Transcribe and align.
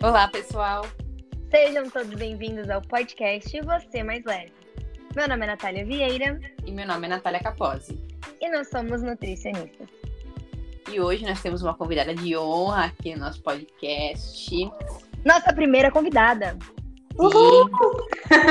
Olá, 0.00 0.28
pessoal. 0.28 0.86
Sejam 1.50 1.90
todos 1.90 2.14
bem-vindos 2.14 2.70
ao 2.70 2.80
podcast 2.80 3.60
Você 3.62 4.00
Mais 4.04 4.24
Leve. 4.24 4.52
Meu 5.16 5.28
nome 5.28 5.42
é 5.42 5.48
Natália 5.48 5.84
Vieira. 5.84 6.40
E 6.64 6.70
meu 6.70 6.86
nome 6.86 7.06
é 7.06 7.10
Natália 7.10 7.40
Capozzi. 7.40 8.00
E 8.40 8.48
nós 8.48 8.70
somos 8.70 9.02
nutricionistas. 9.02 9.88
E 10.88 11.00
hoje 11.00 11.24
nós 11.24 11.42
temos 11.42 11.62
uma 11.62 11.74
convidada 11.74 12.14
de 12.14 12.36
honra 12.36 12.84
aqui 12.84 13.12
no 13.16 13.22
nosso 13.22 13.42
podcast. 13.42 14.70
Nossa 15.24 15.52
primeira 15.52 15.90
convidada. 15.90 16.56
Uhul! 17.18 17.68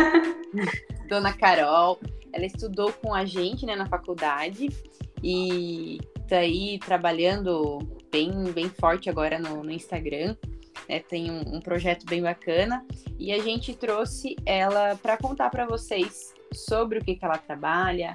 Dona 1.08 1.32
Carol. 1.32 1.98
Ela 2.34 2.46
estudou 2.46 2.92
com 2.92 3.14
a 3.14 3.24
gente 3.24 3.66
né, 3.66 3.74
na 3.74 3.86
faculdade 3.86 4.68
e 5.24 5.98
tá 6.28 6.40
aí 6.40 6.78
trabalhando 6.80 7.80
bem, 8.12 8.52
bem 8.52 8.68
forte 8.68 9.10
agora 9.10 9.40
no, 9.40 9.64
no 9.64 9.72
Instagram 9.72 10.36
né, 10.88 11.00
tem 11.00 11.32
um, 11.32 11.56
um, 11.56 11.60
projeto 11.60 12.06
bem 12.06 12.22
bacana 12.22 12.86
e 13.18 13.32
a 13.32 13.40
gente 13.40 13.74
trouxe 13.76 14.36
ela 14.46 14.96
para 14.96 15.18
contar 15.18 15.50
para 15.50 15.66
vocês 15.66 16.34
sobre 16.54 17.00
o 17.00 17.04
que, 17.04 17.16
que 17.16 17.26
ela 17.26 17.38
trabalha, 17.38 18.14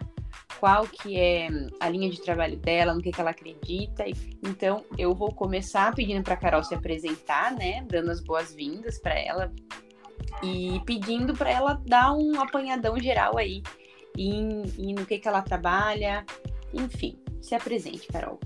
qual 0.59 0.87
que 0.87 1.19
é 1.19 1.49
a 1.81 1.89
linha 1.89 2.11
de 2.11 2.21
trabalho 2.21 2.57
dela, 2.57 2.95
no 2.95 3.03
que, 3.03 3.11
que 3.11 3.21
ela 3.21 3.31
acredita. 3.31 4.05
Então, 4.43 4.85
eu 4.97 5.15
vou 5.15 5.33
começar 5.33 5.95
pedindo 5.95 6.23
para 6.23 6.37
Carol 6.37 6.63
se 6.63 6.75
apresentar, 6.75 7.53
né, 7.53 7.85
dando 7.89 8.11
as 8.11 8.21
boas-vindas 8.21 8.99
para 8.99 9.19
ela 9.19 9.53
e 10.43 10.81
pedindo 10.87 11.35
para 11.35 11.51
ela 11.51 11.83
dar 11.87 12.13
um 12.13 12.41
apanhadão 12.41 12.99
geral 12.99 13.37
aí 13.37 13.63
em, 14.17 14.63
em 14.79 14.95
no 14.95 15.07
que, 15.07 15.19
que 15.19 15.29
ela 15.29 15.43
trabalha, 15.43 16.25
enfim, 16.73 17.19
se 17.41 17.55
apresente, 17.55 18.07
Carol. 18.09 18.39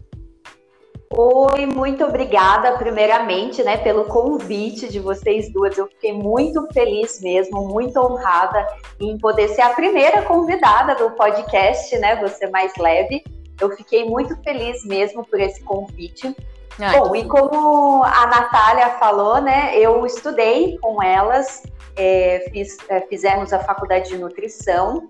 Oi, 1.10 1.66
muito 1.66 2.05
obrigada, 2.05 2.73
primeiramente, 2.73 3.62
né, 3.62 3.77
pelo 3.77 4.05
convite 4.06 4.88
de 4.88 4.99
vocês 4.99 5.52
duas. 5.52 5.79
Eu 5.79 5.87
fiquei 5.87 6.12
muito 6.12 6.66
feliz 6.73 7.21
mesmo, 7.21 7.68
muito 7.68 7.99
honrada 8.01 8.66
em 9.01 9.16
poder 9.16 9.49
ser 9.49 9.62
a 9.62 9.71
primeira 9.71 10.23
convidada 10.23 10.96
do 10.96 11.10
podcast, 11.12 11.96
né, 11.99 12.16
Você 12.16 12.49
Mais 12.49 12.73
Leve. 12.77 13.23
Eu 13.60 13.71
fiquei 13.77 14.04
muito 14.04 14.37
feliz 14.43 14.84
mesmo 14.84 15.24
por 15.24 15.40
esse 15.40 15.62
convite. 15.62 16.34
Ai, 16.79 16.99
Bom, 16.99 17.15
e 17.15 17.24
como 17.24 18.02
a 18.02 18.27
Natália 18.27 18.90
falou, 18.99 19.40
né, 19.40 19.79
eu 19.79 20.04
estudei 20.04 20.77
com 20.79 21.01
elas, 21.02 21.62
é, 21.96 22.49
fiz, 22.52 22.77
é, 22.88 23.01
fizemos 23.02 23.52
a 23.52 23.60
faculdade 23.60 24.09
de 24.09 24.18
nutrição 24.18 25.07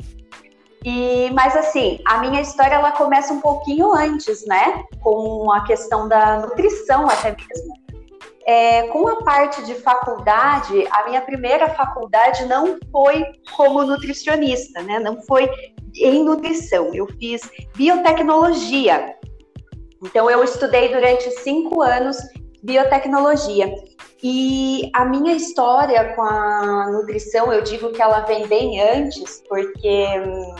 e, 0.85 1.31
mas 1.33 1.57
assim, 1.57 1.99
a 2.07 2.19
minha 2.19 2.41
história 2.41 2.75
ela 2.75 2.93
começa 2.93 3.33
um 3.33 3.41
pouquinho 3.41 3.93
antes, 3.93 4.47
né? 4.47 4.85
Com 5.03 5.51
a 5.51 5.65
questão 5.65 6.09
da 6.09 6.41
nutrição 6.41 7.09
até 7.09 7.31
mesmo. 7.31 7.75
É, 8.47 8.87
com 8.89 9.09
a 9.09 9.25
parte 9.25 9.65
de 9.65 9.75
faculdade, 9.75 10.87
a 10.93 11.05
minha 11.07 11.21
primeira 11.21 11.69
faculdade 11.71 12.47
não 12.47 12.79
foi 12.93 13.25
como 13.57 13.83
nutricionista, 13.83 14.81
né? 14.83 15.01
Não 15.01 15.21
foi 15.23 15.51
em 15.97 16.23
nutrição. 16.23 16.95
Eu 16.95 17.09
fiz 17.19 17.43
biotecnologia. 17.75 19.17
Então, 20.05 20.31
eu 20.31 20.45
estudei 20.45 20.89
durante 20.93 21.29
cinco 21.43 21.83
anos 21.83 22.17
biotecnologia. 22.63 23.73
E 24.23 24.91
a 24.95 25.05
minha 25.05 25.35
história 25.35 26.15
com 26.15 26.23
a 26.23 26.91
nutrição, 26.91 27.53
eu 27.53 27.63
digo 27.63 27.93
que 27.93 28.03
ela 28.03 28.21
vem 28.21 28.47
bem 28.47 28.81
antes, 28.81 29.43
porque 29.49 30.07
hum, 30.19 30.55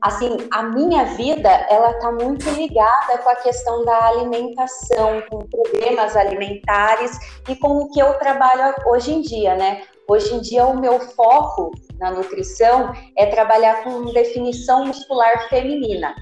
assim, 0.00 0.36
a 0.50 0.62
minha 0.62 1.04
vida, 1.16 1.48
ela 1.68 1.92
tá 1.94 2.12
muito 2.12 2.48
ligada 2.50 3.18
com 3.18 3.28
a 3.28 3.36
questão 3.36 3.84
da 3.84 4.06
alimentação, 4.08 5.22
com 5.30 5.46
problemas 5.46 6.16
alimentares 6.16 7.18
e 7.48 7.56
com 7.56 7.78
o 7.78 7.90
que 7.90 8.00
eu 8.00 8.14
trabalho 8.14 8.74
hoje 8.86 9.12
em 9.12 9.22
dia, 9.22 9.54
né? 9.54 9.82
Hoje 10.08 10.34
em 10.34 10.40
dia 10.40 10.66
o 10.66 10.78
meu 10.78 11.00
foco 11.00 11.72
na 11.98 12.10
nutrição 12.10 12.92
é 13.16 13.26
trabalhar 13.26 13.82
com 13.82 14.04
definição 14.12 14.86
muscular 14.86 15.48
feminina. 15.48 16.14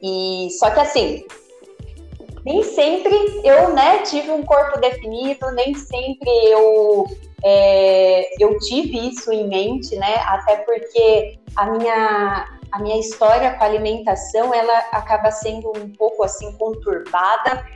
E 0.00 0.48
só 0.58 0.70
que 0.70 0.80
assim, 0.80 1.26
nem 2.46 2.62
sempre 2.62 3.12
eu, 3.42 3.74
né, 3.74 4.02
tive 4.04 4.30
um 4.30 4.44
corpo 4.44 4.78
definido, 4.78 5.50
nem 5.50 5.74
sempre 5.74 6.30
eu 6.48 7.04
é, 7.44 8.42
eu 8.42 8.56
tive 8.60 9.08
isso 9.08 9.32
em 9.32 9.48
mente, 9.48 9.96
né? 9.96 10.14
Até 10.26 10.58
porque 10.58 11.38
a 11.56 11.66
minha, 11.72 12.46
a 12.70 12.78
minha 12.78 13.00
história 13.00 13.52
com 13.54 13.64
a 13.64 13.66
alimentação, 13.66 14.54
ela 14.54 14.78
acaba 14.92 15.30
sendo 15.32 15.72
um 15.76 15.90
pouco 15.90 16.22
assim 16.22 16.52
conturbada. 16.52 17.66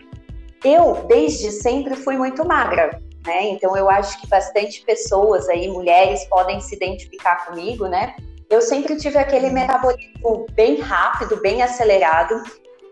Eu, 0.64 1.04
desde 1.08 1.50
sempre, 1.50 1.97
fui 1.97 2.16
muito 2.16 2.47
magra, 2.47 3.02
né? 3.26 3.48
Então 3.48 3.76
eu 3.76 3.91
acho 3.91 4.20
que 4.20 4.28
bastante 4.28 4.82
pessoas 4.82 5.48
aí, 5.48 5.69
mulheres, 5.69 6.25
podem 6.26 6.60
se 6.60 6.76
identificar 6.76 7.44
comigo, 7.47 7.87
né? 7.87 8.14
Eu 8.48 8.60
sempre 8.60 8.97
tive 8.97 9.19
aquele 9.19 9.50
metabolismo 9.50 10.47
bem 10.52 10.81
rápido, 10.81 11.41
bem 11.41 11.60
acelerado. 11.60 12.42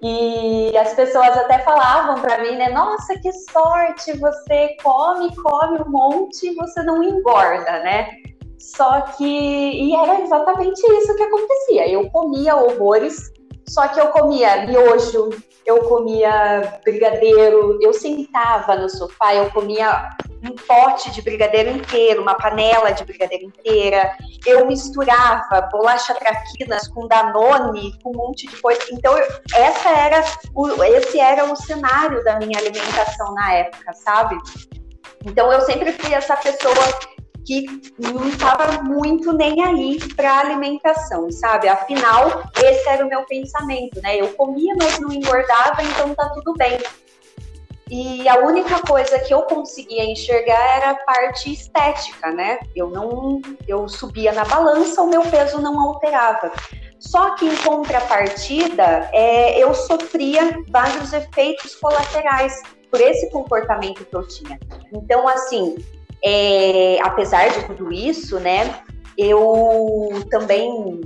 E 0.00 0.76
as 0.76 0.94
pessoas 0.94 1.36
até 1.36 1.59
falavam 1.60 2.20
para 2.20 2.42
mim, 2.42 2.56
né? 2.56 2.69
Nossa, 2.69 3.19
que 3.19 3.32
sorte! 3.32 4.16
Você 4.19 4.76
come, 4.82 5.34
come 5.34 5.81
um 5.82 5.91
monte 5.91 6.48
e 6.48 6.54
você 6.54 6.82
não 6.84 7.03
engorda, 7.03 7.81
né? 7.81 8.09
Só 8.59 9.00
que. 9.00 9.25
E 9.25 9.94
era 9.94 10.20
exatamente 10.20 10.81
isso 10.81 11.16
que 11.16 11.22
acontecia. 11.22 11.88
Eu 11.88 12.09
comia 12.10 12.56
horrores, 12.56 13.32
só 13.69 13.88
que 13.88 14.00
eu 14.00 14.09
comia 14.09 14.66
miojo, 14.66 15.31
eu 15.66 15.81
comia 15.88 16.80
brigadeiro, 16.84 17.78
eu 17.82 17.92
sentava 17.92 18.76
no 18.76 18.88
sofá, 18.88 19.34
eu 19.34 19.50
comia 19.50 20.09
um 20.43 20.54
pote 20.54 21.10
de 21.10 21.22
brigadeiro 21.22 21.71
inteiro, 21.71 22.22
uma 22.22 22.34
panela 22.34 22.91
de 22.93 23.04
brigadeiro 23.04 23.44
inteira. 23.44 24.16
Eu 24.47 24.66
misturava 24.66 25.69
bolacha 25.72 26.15
traquinas 26.15 26.87
com 26.88 27.06
danone, 27.09 27.99
com 28.03 28.10
um 28.10 28.16
monte 28.16 28.47
de 28.47 28.56
coisa. 28.60 28.81
Então, 28.93 29.16
essa 29.54 29.88
era 29.91 30.25
o, 30.54 30.82
esse 30.84 31.19
era 31.19 31.44
o 31.44 31.56
cenário 31.56 32.22
da 32.25 32.38
minha 32.38 32.59
alimentação 32.59 33.34
na 33.34 33.54
época, 33.54 33.93
sabe? 33.94 34.37
Então, 35.25 35.53
eu 35.53 35.60
sempre 35.62 35.93
fui 35.93 36.15
essa 36.15 36.37
pessoa 36.37 36.75
que 37.44 37.65
não 37.98 38.28
estava 38.28 38.82
muito 38.82 39.32
nem 39.32 39.65
aí 39.65 39.98
para 40.15 40.41
alimentação, 40.41 41.31
sabe? 41.31 41.66
Afinal, 41.66 42.43
esse 42.62 42.87
era 42.87 43.04
o 43.04 43.09
meu 43.09 43.25
pensamento, 43.25 44.00
né? 44.03 44.21
Eu 44.21 44.28
comia, 44.34 44.75
mas 44.78 45.00
não 45.00 45.10
engordava, 45.10 45.82
então 45.82 46.15
tá 46.15 46.28
tudo 46.28 46.53
bem. 46.54 46.78
E 47.91 48.28
a 48.28 48.38
única 48.41 48.81
coisa 48.81 49.19
que 49.19 49.32
eu 49.32 49.43
conseguia 49.43 50.04
enxergar 50.04 50.76
era 50.76 50.91
a 50.91 50.94
parte 50.94 51.53
estética, 51.53 52.31
né? 52.31 52.59
Eu 52.76 52.91
não, 52.91 53.41
eu 53.66 53.88
subia 53.88 54.32
na 54.32 54.44
balança, 54.44 55.03
o 55.03 55.09
meu 55.09 55.22
peso 55.22 55.60
não 55.60 55.81
alterava. 55.81 56.53
Só 56.98 57.34
que 57.37 57.47
em 57.47 57.56
contrapartida, 57.56 59.09
é, 59.12 59.59
eu 59.62 59.72
sofria 59.72 60.62
vários 60.69 61.12
efeitos 61.12 61.75
colaterais 61.77 62.60
por 62.91 63.00
esse 63.00 63.31
comportamento 63.31 64.04
que 64.04 64.15
eu 64.15 64.27
tinha. 64.27 64.59
Então, 64.93 65.27
assim, 65.28 65.77
é, 66.22 66.98
apesar 67.03 67.48
de 67.48 67.65
tudo 67.66 67.93
isso, 67.93 68.38
né, 68.41 68.82
eu 69.16 70.25
também 70.31 71.00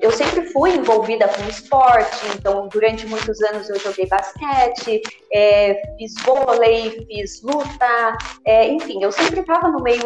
eu 0.00 0.10
sempre 0.12 0.46
fui 0.52 0.70
envolvida 0.70 1.26
com 1.28 1.48
esporte, 1.48 2.26
então 2.34 2.68
durante 2.68 3.06
muitos 3.06 3.40
anos 3.42 3.68
eu 3.68 3.78
joguei 3.78 4.06
basquete, 4.06 5.02
é, 5.32 5.80
fiz 5.98 6.14
vôlei, 6.24 7.04
fiz 7.06 7.42
luta, 7.42 8.18
é, 8.46 8.68
enfim, 8.68 9.02
eu 9.02 9.10
sempre 9.10 9.40
estava 9.40 9.68
no 9.68 9.82
meio 9.82 10.02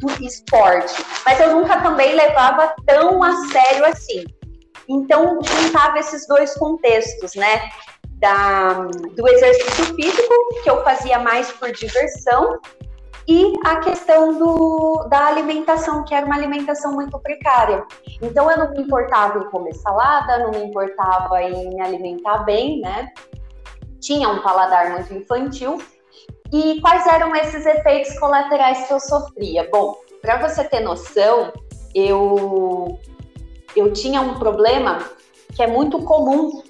do 0.00 0.24
esporte, 0.24 0.94
mas 1.24 1.40
eu 1.40 1.56
nunca 1.56 1.80
também 1.82 2.14
levava 2.14 2.74
tão 2.86 3.22
a 3.22 3.32
sério 3.48 3.84
assim. 3.84 4.24
Então 4.88 5.38
juntava 5.42 5.98
esses 5.98 6.26
dois 6.26 6.54
contextos, 6.54 7.34
né? 7.34 7.70
Da, 8.18 8.72
do 9.16 9.28
exercício 9.28 9.94
físico, 9.94 10.34
que 10.62 10.68
eu 10.68 10.84
fazia 10.84 11.18
mais 11.18 11.50
por 11.52 11.72
diversão, 11.72 12.58
e 13.30 13.54
a 13.64 13.76
questão 13.76 14.36
do, 14.36 15.06
da 15.08 15.26
alimentação, 15.26 16.04
que 16.04 16.12
era 16.12 16.26
uma 16.26 16.34
alimentação 16.34 16.94
muito 16.94 17.16
precária. 17.20 17.86
Então 18.20 18.50
eu 18.50 18.58
não 18.58 18.72
me 18.72 18.82
importava 18.82 19.38
em 19.38 19.48
comer 19.50 19.72
salada, 19.74 20.40
não 20.40 20.50
me 20.50 20.64
importava 20.64 21.40
em 21.40 21.68
me 21.68 21.80
alimentar 21.80 22.38
bem, 22.38 22.80
né? 22.80 23.08
Tinha 24.00 24.28
um 24.28 24.42
paladar 24.42 24.90
muito 24.90 25.14
infantil. 25.14 25.80
E 26.52 26.80
quais 26.80 27.06
eram 27.06 27.36
esses 27.36 27.64
efeitos 27.64 28.18
colaterais 28.18 28.88
que 28.88 28.92
eu 28.92 28.98
sofria? 28.98 29.68
Bom, 29.70 29.94
para 30.20 30.48
você 30.48 30.64
ter 30.64 30.80
noção, 30.80 31.52
eu 31.94 32.98
eu 33.76 33.92
tinha 33.92 34.20
um 34.20 34.40
problema 34.40 34.98
que 35.54 35.62
é 35.62 35.68
muito 35.68 36.02
comum 36.02 36.64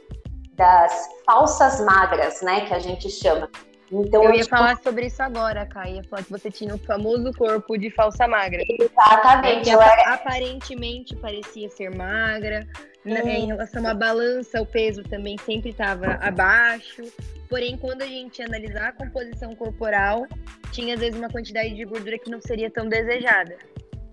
das 0.52 1.08
falsas 1.24 1.80
magras, 1.80 2.42
né, 2.42 2.66
que 2.66 2.74
a 2.74 2.78
gente 2.78 3.08
chama 3.08 3.48
então, 3.92 4.24
eu 4.24 4.30
ia 4.34 4.42
tipo... 4.42 4.56
falar 4.56 4.78
sobre 4.82 5.06
isso 5.06 5.22
agora, 5.22 5.66
Kai. 5.66 5.94
Ia 5.94 6.04
falar 6.04 6.22
que 6.22 6.30
você 6.30 6.50
tinha 6.50 6.74
o 6.74 6.78
famoso 6.78 7.32
corpo 7.32 7.76
de 7.76 7.90
falsa 7.90 8.28
magra. 8.28 8.62
Exatamente. 8.68 9.68
Era... 9.68 10.14
Aparentemente 10.14 11.16
parecia 11.16 11.68
ser 11.70 11.94
magra, 11.94 12.66
Né? 13.04 13.38
Em 13.38 13.46
relação 13.46 13.86
à 13.86 13.94
balança, 13.94 14.60
o 14.60 14.66
peso 14.66 15.02
também 15.02 15.36
sempre 15.38 15.70
estava 15.70 16.18
abaixo. 16.20 17.02
Porém, 17.48 17.76
quando 17.76 18.02
a 18.02 18.06
gente 18.06 18.40
analisar 18.42 18.88
a 18.88 18.92
composição 18.92 19.56
corporal, 19.56 20.26
tinha 20.70 20.94
às 20.94 21.00
vezes 21.00 21.18
uma 21.18 21.28
quantidade 21.28 21.74
de 21.74 21.84
gordura 21.84 22.18
que 22.18 22.30
não 22.30 22.40
seria 22.40 22.70
tão 22.70 22.88
desejada. 22.88 23.56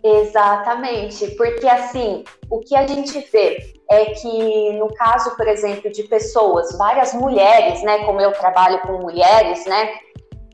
Exatamente, 0.04 1.32
porque 1.32 1.68
assim, 1.68 2.24
o 2.50 2.60
que 2.60 2.76
a 2.76 2.86
gente 2.86 3.20
vê 3.32 3.74
é 3.90 4.06
que 4.06 4.74
no 4.74 4.94
caso, 4.94 5.36
por 5.36 5.48
exemplo, 5.48 5.92
de 5.92 6.04
pessoas, 6.04 6.78
várias 6.78 7.14
mulheres, 7.14 7.82
né, 7.84 8.06
como 8.06 8.22
eu 8.22 8.32
trabalho 8.34 8.80
com 8.82 9.00
mulheres, 9.00 9.66
né, 9.66 9.90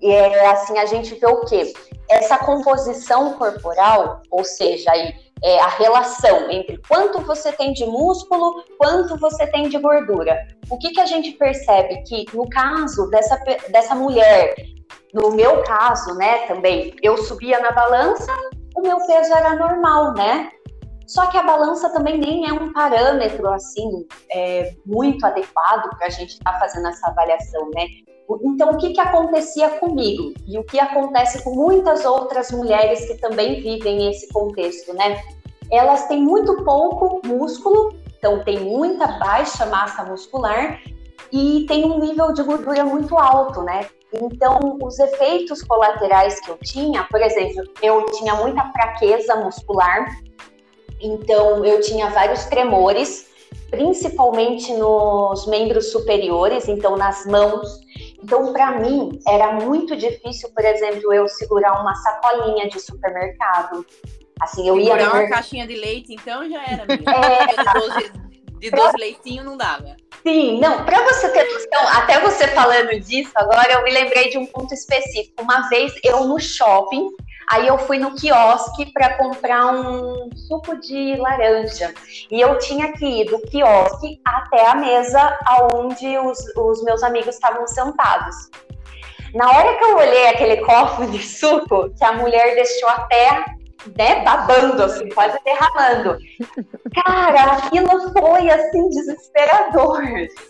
é 0.01 0.47
assim, 0.47 0.77
a 0.77 0.85
gente 0.85 1.15
vê 1.15 1.27
o 1.27 1.41
quê? 1.41 1.73
Essa 2.09 2.37
composição 2.37 3.33
corporal, 3.33 4.21
ou 4.29 4.43
seja, 4.43 4.91
aí, 4.91 5.13
é 5.43 5.59
a 5.59 5.67
relação 5.67 6.49
entre 6.49 6.77
quanto 6.87 7.19
você 7.21 7.51
tem 7.51 7.73
de 7.73 7.85
músculo, 7.85 8.63
quanto 8.77 9.17
você 9.17 9.45
tem 9.47 9.67
de 9.67 9.77
gordura. 9.77 10.37
O 10.69 10.77
que, 10.77 10.91
que 10.91 11.01
a 11.01 11.05
gente 11.05 11.31
percebe? 11.33 12.01
Que 12.03 12.25
no 12.33 12.49
caso 12.49 13.09
dessa, 13.09 13.35
dessa 13.69 13.93
mulher, 13.93 14.55
no 15.13 15.31
meu 15.31 15.61
caso, 15.63 16.15
né, 16.15 16.47
também, 16.47 16.95
eu 17.01 17.17
subia 17.17 17.59
na 17.59 17.71
balança, 17.71 18.33
o 18.75 18.81
meu 18.81 18.97
peso 19.05 19.33
era 19.33 19.55
normal, 19.55 20.13
né? 20.13 20.51
Só 21.05 21.27
que 21.27 21.37
a 21.37 21.43
balança 21.43 21.89
também 21.89 22.17
nem 22.17 22.47
é 22.47 22.53
um 22.53 22.71
parâmetro 22.71 23.49
assim 23.49 24.05
é, 24.31 24.73
muito 24.85 25.25
adequado 25.25 25.89
para 25.97 26.07
a 26.07 26.09
gente 26.09 26.31
estar 26.31 26.53
tá 26.53 26.59
fazendo 26.59 26.87
essa 26.87 27.07
avaliação, 27.07 27.69
né? 27.75 27.87
Então, 28.41 28.71
o 28.71 28.77
que, 28.77 28.93
que 28.93 29.01
acontecia 29.01 29.69
comigo 29.71 30.33
e 30.47 30.57
o 30.57 30.63
que 30.63 30.79
acontece 30.79 31.43
com 31.43 31.51
muitas 31.51 32.05
outras 32.05 32.51
mulheres 32.51 33.05
que 33.05 33.15
também 33.15 33.61
vivem 33.61 34.09
esse 34.09 34.31
contexto, 34.31 34.93
né? 34.93 35.21
Elas 35.69 36.07
têm 36.07 36.21
muito 36.21 36.63
pouco 36.63 37.21
músculo, 37.25 37.93
então 38.17 38.43
tem 38.43 38.59
muita 38.59 39.07
baixa 39.19 39.65
massa 39.65 40.03
muscular 40.05 40.79
e 41.31 41.65
tem 41.67 41.85
um 41.85 41.99
nível 41.99 42.31
de 42.31 42.43
gordura 42.43 42.85
muito 42.85 43.17
alto, 43.17 43.61
né? 43.61 43.87
Então, 44.13 44.77
os 44.81 44.99
efeitos 44.99 45.63
colaterais 45.63 46.39
que 46.39 46.51
eu 46.51 46.57
tinha, 46.57 47.03
por 47.05 47.21
exemplo, 47.21 47.63
eu 47.81 48.05
tinha 48.11 48.35
muita 48.35 48.63
fraqueza 48.71 49.35
muscular, 49.37 50.05
então 51.01 51.65
eu 51.65 51.81
tinha 51.81 52.09
vários 52.09 52.45
tremores, 52.45 53.27
principalmente 53.71 54.71
nos 54.73 55.47
membros 55.47 55.91
superiores, 55.91 56.67
então 56.67 56.95
nas 56.95 57.25
mãos. 57.25 57.81
Então, 58.23 58.53
para 58.53 58.79
mim, 58.79 59.19
era 59.27 59.51
muito 59.53 59.95
difícil, 59.95 60.49
por 60.55 60.63
exemplo, 60.63 61.11
eu 61.11 61.27
segurar 61.27 61.81
uma 61.81 61.95
sacolinha 61.95 62.69
de 62.69 62.79
supermercado. 62.79 63.85
Assim, 64.39 64.67
eu 64.67 64.75
Segurar 64.75 65.01
ia. 65.01 65.09
uma 65.09 65.29
caixinha 65.29 65.67
de 65.67 65.75
leite, 65.75 66.13
então 66.13 66.47
já 66.49 66.61
era. 66.63 66.85
É... 66.93 68.32
De 68.63 68.71
12 68.71 68.95
leitinhos 68.97 69.45
não 69.45 69.57
dava. 69.57 69.97
Sim, 70.25 70.57
não, 70.61 70.85
para 70.85 71.03
você 71.03 71.27
ter 71.27 71.43
noção, 71.43 71.85
até 71.97 72.17
você 72.21 72.47
falando 72.47 72.97
disso 72.97 73.33
agora, 73.35 73.73
eu 73.73 73.83
me 73.83 73.91
lembrei 73.91 74.29
de 74.29 74.37
um 74.37 74.45
ponto 74.45 74.73
específico. 74.73 75.43
Uma 75.43 75.67
vez 75.67 75.93
eu 76.01 76.23
no 76.23 76.39
shopping, 76.39 77.09
aí 77.49 77.67
eu 77.67 77.77
fui 77.77 77.99
no 77.99 78.15
quiosque 78.15 78.89
para 78.93 79.17
comprar 79.17 79.65
um 79.65 80.29
suco 80.47 80.79
de 80.79 81.17
laranja. 81.17 81.93
E 82.31 82.39
eu 82.39 82.57
tinha 82.57 82.93
que 82.93 83.05
ir 83.05 83.25
do 83.25 83.37
quiosque 83.41 84.21
até 84.23 84.65
a 84.65 84.75
mesa 84.75 85.37
onde 85.73 86.17
os, 86.19 86.39
os 86.55 86.81
meus 86.85 87.03
amigos 87.03 87.35
estavam 87.35 87.67
sentados. 87.67 88.49
Na 89.33 89.51
hora 89.51 89.77
que 89.77 89.83
eu 89.83 89.97
olhei 89.97 90.27
aquele 90.29 90.57
copo 90.65 91.05
de 91.07 91.21
suco, 91.21 91.93
que 91.97 92.05
a 92.05 92.13
mulher 92.13 92.55
deixou 92.55 92.87
até 92.87 93.43
né, 93.97 94.23
babando, 94.23 94.83
assim, 94.83 95.09
quase 95.09 95.37
derramando. 95.43 96.17
Cara, 97.03 97.53
aquilo 97.53 98.11
foi, 98.11 98.49
assim, 98.49 98.89
desesperador. 98.89 100.01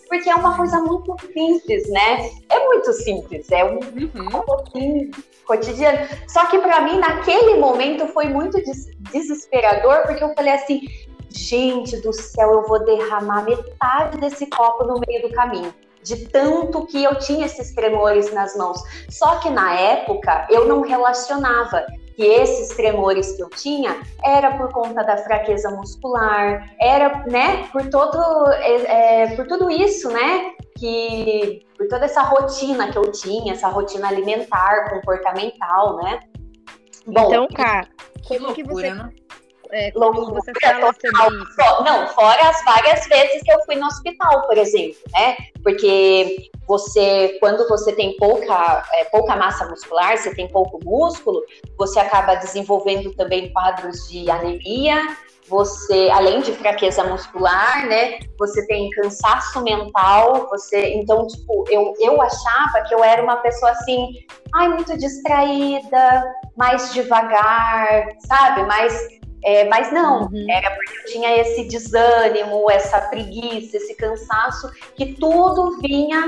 Porque 0.07 0.29
é 0.29 0.35
uma 0.35 0.55
coisa 0.55 0.79
muito 0.79 1.15
simples, 1.33 1.89
né? 1.89 2.29
É 2.49 2.65
muito 2.65 2.93
simples, 2.93 3.51
é 3.51 3.63
um, 3.63 3.75
uhum. 3.75 4.27
um 4.27 4.41
pouquinho 4.41 5.11
cotidiano. 5.45 6.07
Só 6.27 6.45
que 6.45 6.59
para 6.59 6.81
mim, 6.81 6.99
naquele 6.99 7.55
momento, 7.55 8.07
foi 8.07 8.25
muito 8.25 8.57
des 8.63 8.93
desesperador, 9.11 10.03
porque 10.03 10.23
eu 10.23 10.33
falei 10.33 10.53
assim, 10.53 10.81
gente 11.29 11.97
do 11.97 12.13
céu, 12.13 12.51
eu 12.53 12.67
vou 12.67 12.83
derramar 12.85 13.43
metade 13.43 14.17
desse 14.17 14.45
copo 14.47 14.85
no 14.85 15.01
meio 15.05 15.21
do 15.27 15.33
caminho 15.33 15.73
de 16.03 16.27
tanto 16.27 16.85
que 16.85 17.01
eu 17.01 17.15
tinha 17.15 17.45
esses 17.45 17.73
tremores 17.73 18.31
nas 18.33 18.55
mãos. 18.55 18.81
Só 19.09 19.37
que 19.37 19.49
na 19.49 19.73
época 19.73 20.47
eu 20.49 20.67
não 20.67 20.81
relacionava 20.81 21.85
que 22.15 22.23
esses 22.23 22.75
tremores 22.75 23.35
que 23.35 23.43
eu 23.43 23.49
tinha 23.49 24.01
era 24.23 24.57
por 24.57 24.71
conta 24.71 25.03
da 25.03 25.17
fraqueza 25.17 25.69
muscular, 25.71 26.69
era, 26.79 27.23
né, 27.27 27.67
por 27.71 27.89
todo, 27.89 28.51
é, 28.51 29.23
é, 29.23 29.35
por 29.35 29.47
tudo 29.47 29.69
isso, 29.69 30.09
né, 30.11 30.51
que 30.77 31.65
por 31.77 31.87
toda 31.87 32.05
essa 32.05 32.21
rotina 32.21 32.91
que 32.91 32.97
eu 32.97 33.11
tinha, 33.11 33.53
essa 33.53 33.67
rotina 33.67 34.07
alimentar, 34.07 34.89
comportamental, 34.89 35.97
né. 35.97 36.19
Bom, 37.05 37.27
então, 37.27 37.47
cara, 37.49 37.87
como 38.27 38.47
loucura, 38.47 38.55
que 38.55 38.63
você 38.63 38.93
né? 38.93 39.09
É, 39.73 39.91
como 39.91 40.33
você 40.33 40.51
fala 40.61 40.93
sobre 40.93 41.43
isso? 41.43 41.83
Não, 41.83 42.07
fora 42.09 42.49
as 42.49 42.63
várias 42.63 43.07
vezes 43.07 43.41
que 43.41 43.51
eu 43.51 43.59
fui 43.65 43.75
no 43.75 43.87
hospital, 43.87 44.43
por 44.43 44.57
exemplo, 44.57 44.99
né? 45.11 45.35
Porque 45.63 46.51
você, 46.67 47.37
quando 47.39 47.67
você 47.67 47.91
tem 47.91 48.15
pouca, 48.17 48.87
é, 48.93 49.05
pouca 49.05 49.35
massa 49.35 49.67
muscular, 49.67 50.17
você 50.17 50.33
tem 50.35 50.47
pouco 50.47 50.79
músculo, 50.85 51.43
você 51.77 51.99
acaba 51.99 52.35
desenvolvendo 52.35 53.13
também 53.15 53.51
quadros 53.51 54.07
de 54.09 54.29
anemia, 54.29 55.01
você, 55.47 56.09
além 56.13 56.41
de 56.41 56.53
fraqueza 56.53 57.03
muscular, 57.03 57.85
né, 57.87 58.19
você 58.39 58.65
tem 58.65 58.89
cansaço 58.91 59.61
mental, 59.61 60.47
você, 60.49 60.93
então, 60.93 61.27
tipo, 61.27 61.65
eu, 61.69 61.93
eu 61.99 62.21
achava 62.21 62.81
que 62.87 62.95
eu 62.95 63.03
era 63.03 63.21
uma 63.21 63.37
pessoa 63.37 63.71
assim, 63.71 64.25
ai, 64.53 64.69
muito 64.69 64.97
distraída, 64.97 66.23
mais 66.55 66.93
devagar, 66.93 68.07
sabe, 68.25 68.63
mais 68.63 69.21
é, 69.43 69.65
mas 69.65 69.91
não, 69.91 70.23
uhum. 70.23 70.45
era 70.49 70.71
porque 70.71 70.97
eu 70.97 71.05
tinha 71.05 71.37
esse 71.37 71.67
desânimo, 71.67 72.69
essa 72.71 73.01
preguiça, 73.01 73.77
esse 73.77 73.95
cansaço, 73.95 74.71
que 74.95 75.13
tudo 75.15 75.79
vinha 75.81 76.21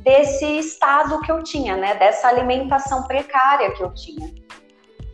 desse 0.00 0.44
estado 0.58 1.20
que 1.20 1.30
eu 1.30 1.42
tinha, 1.42 1.76
né? 1.76 1.94
Dessa 1.96 2.28
alimentação 2.28 3.02
precária 3.04 3.72
que 3.72 3.82
eu 3.82 3.92
tinha. 3.92 4.32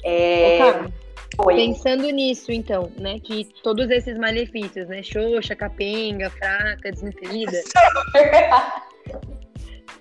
É... 0.05 0.59
Pensando 1.47 2.11
nisso, 2.11 2.53
então, 2.53 2.93
né? 2.99 3.19
Que 3.19 3.49
todos 3.63 3.91
esses 3.91 4.19
malefícios, 4.19 4.87
né? 4.89 5.03
Xoxa, 5.03 5.57
capenga, 5.57 6.29
fraca, 6.31 6.93
desnutrida. 6.93 7.59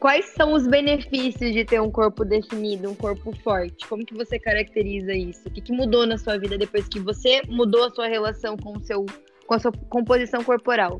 Quais 0.01 0.33
são 0.36 0.53
os 0.53 0.65
benefícios 0.65 1.53
de 1.53 1.63
ter 1.63 1.79
um 1.79 1.91
corpo 1.91 2.25
definido, 2.25 2.89
um 2.89 2.96
corpo 2.96 3.31
forte? 3.43 3.88
Como 3.88 4.03
que 4.03 4.15
você 4.15 4.39
caracteriza 4.39 5.13
isso? 5.13 5.48
O 5.48 5.51
que, 5.51 5.62
que 5.62 5.72
mudou 5.72 6.08
na 6.08 6.17
sua 6.17 6.39
vida 6.39 6.58
depois 6.58 6.88
que 6.88 7.00
você 7.00 7.43
mudou 7.48 7.84
a 7.84 7.91
sua 7.91 8.08
relação 8.08 8.58
com, 8.58 8.75
o 8.75 8.84
seu, 8.84 9.05
com 9.46 9.53
a 9.53 9.60
sua 9.60 9.72
composição 9.91 10.43
corporal? 10.43 11.00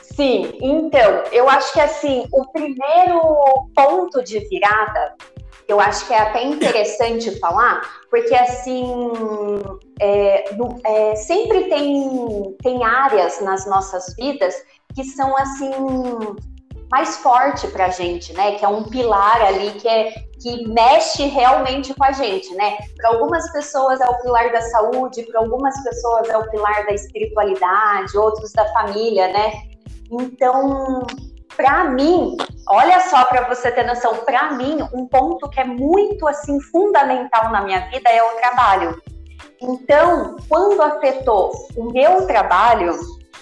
Sim, 0.00 0.56
então, 0.58 1.24
eu 1.32 1.50
acho 1.50 1.70
que 1.74 1.80
assim, 1.80 2.26
o 2.32 2.46
primeiro 2.46 3.68
ponto 3.76 4.24
de 4.24 4.38
virada, 4.48 5.14
eu 5.68 5.78
acho 5.78 6.06
que 6.06 6.14
é 6.14 6.18
até 6.18 6.44
interessante 6.44 7.38
falar, 7.38 7.82
porque 8.08 8.34
assim, 8.34 8.86
é, 10.00 10.54
no, 10.54 10.80
é, 10.82 11.14
sempre 11.14 11.64
tem, 11.64 12.56
tem 12.62 12.84
áreas 12.84 13.42
nas 13.42 13.66
nossas 13.66 14.14
vidas 14.16 14.54
que 14.94 15.04
são 15.04 15.36
assim 15.36 15.70
mais 16.90 17.16
forte 17.18 17.66
para 17.68 17.86
a 17.86 17.90
gente, 17.90 18.32
né? 18.32 18.52
Que 18.52 18.64
é 18.64 18.68
um 18.68 18.84
pilar 18.84 19.42
ali 19.42 19.72
que 19.72 19.88
é 19.88 20.12
que 20.40 20.68
mexe 20.68 21.24
realmente 21.24 21.94
com 21.94 22.04
a 22.04 22.12
gente, 22.12 22.54
né? 22.54 22.76
Para 22.96 23.10
algumas 23.10 23.50
pessoas 23.50 23.98
é 24.00 24.06
o 24.06 24.20
pilar 24.20 24.52
da 24.52 24.60
saúde, 24.60 25.22
para 25.22 25.40
algumas 25.40 25.74
pessoas 25.82 26.28
é 26.28 26.36
o 26.36 26.50
pilar 26.50 26.84
da 26.84 26.92
espiritualidade, 26.92 28.16
outros 28.16 28.52
da 28.52 28.66
família, 28.72 29.28
né? 29.28 29.52
Então, 30.10 31.06
para 31.56 31.84
mim, 31.84 32.36
olha 32.68 33.00
só 33.00 33.24
para 33.24 33.48
você 33.48 33.70
ter 33.70 33.86
noção, 33.86 34.16
para 34.16 34.52
mim 34.52 34.86
um 34.92 35.06
ponto 35.06 35.48
que 35.48 35.60
é 35.60 35.64
muito 35.64 36.28
assim 36.28 36.60
fundamental 36.60 37.50
na 37.50 37.62
minha 37.62 37.88
vida 37.88 38.10
é 38.10 38.22
o 38.22 38.36
trabalho. 38.36 39.00
Então, 39.62 40.36
quando 40.46 40.82
afetou 40.82 41.52
o 41.74 41.90
meu 41.90 42.26
trabalho, 42.26 42.92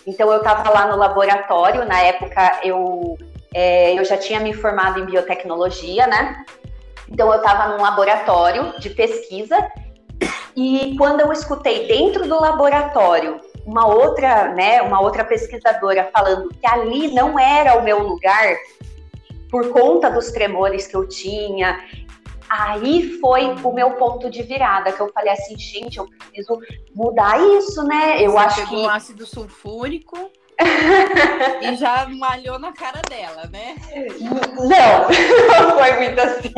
então 0.07 0.31
eu 0.31 0.39
estava 0.39 0.71
lá 0.71 0.87
no 0.87 0.97
laboratório, 0.97 1.85
na 1.85 2.01
época 2.01 2.61
eu 2.63 3.19
é, 3.55 3.99
eu 3.99 4.05
já 4.05 4.17
tinha 4.17 4.41
me 4.41 4.53
formado 4.53 5.01
em 5.01 5.07
biotecnologia, 5.07 6.07
né? 6.07 6.45
Então 7.09 7.31
eu 7.31 7.37
estava 7.37 7.77
num 7.77 7.83
laboratório 7.83 8.79
de 8.79 8.91
pesquisa 8.91 9.57
e 10.57 10.97
quando 10.97 11.21
eu 11.21 11.33
escutei 11.33 11.87
dentro 11.87 12.27
do 12.29 12.41
laboratório 12.41 13.41
uma 13.67 13.87
outra, 13.87 14.53
né, 14.55 14.83
uma 14.83 15.01
outra 15.01 15.25
pesquisadora 15.25 16.11
falando 16.13 16.49
que 16.49 16.67
ali 16.67 17.15
não 17.15 17.39
era 17.39 17.79
o 17.79 17.85
meu 17.85 18.03
lugar 18.03 18.57
por 19.51 19.71
conta 19.71 20.11
dos 20.11 20.31
tremores 20.31 20.87
que 20.87 20.97
eu 20.97 21.07
tinha, 21.07 21.85
aí 22.49 23.19
foi 23.21 23.55
o 23.63 23.73
meu 23.73 23.93
ponto 23.93 24.31
de 24.31 24.43
virada 24.43 24.91
que 24.93 25.01
eu 25.01 25.13
falei 25.13 25.33
assim, 25.33 25.57
gente, 25.59 25.99
eu 25.99 26.07
preciso 26.07 26.59
mudar 26.95 27.39
isso, 27.59 27.83
né? 27.85 28.25
Eu 28.25 28.33
Você 28.33 28.39
acho 28.39 28.69
que 28.69 28.87
ácido 28.87 29.27
sulfúrico 29.27 30.31
e 31.63 31.77
já 31.77 32.07
malhou 32.09 32.59
na 32.59 32.73
cara 32.73 33.01
dela, 33.09 33.49
né? 33.51 33.77
Não, 34.59 35.69
não 35.69 35.79
foi 35.79 35.93
muito 35.99 36.21
assim. 36.21 36.53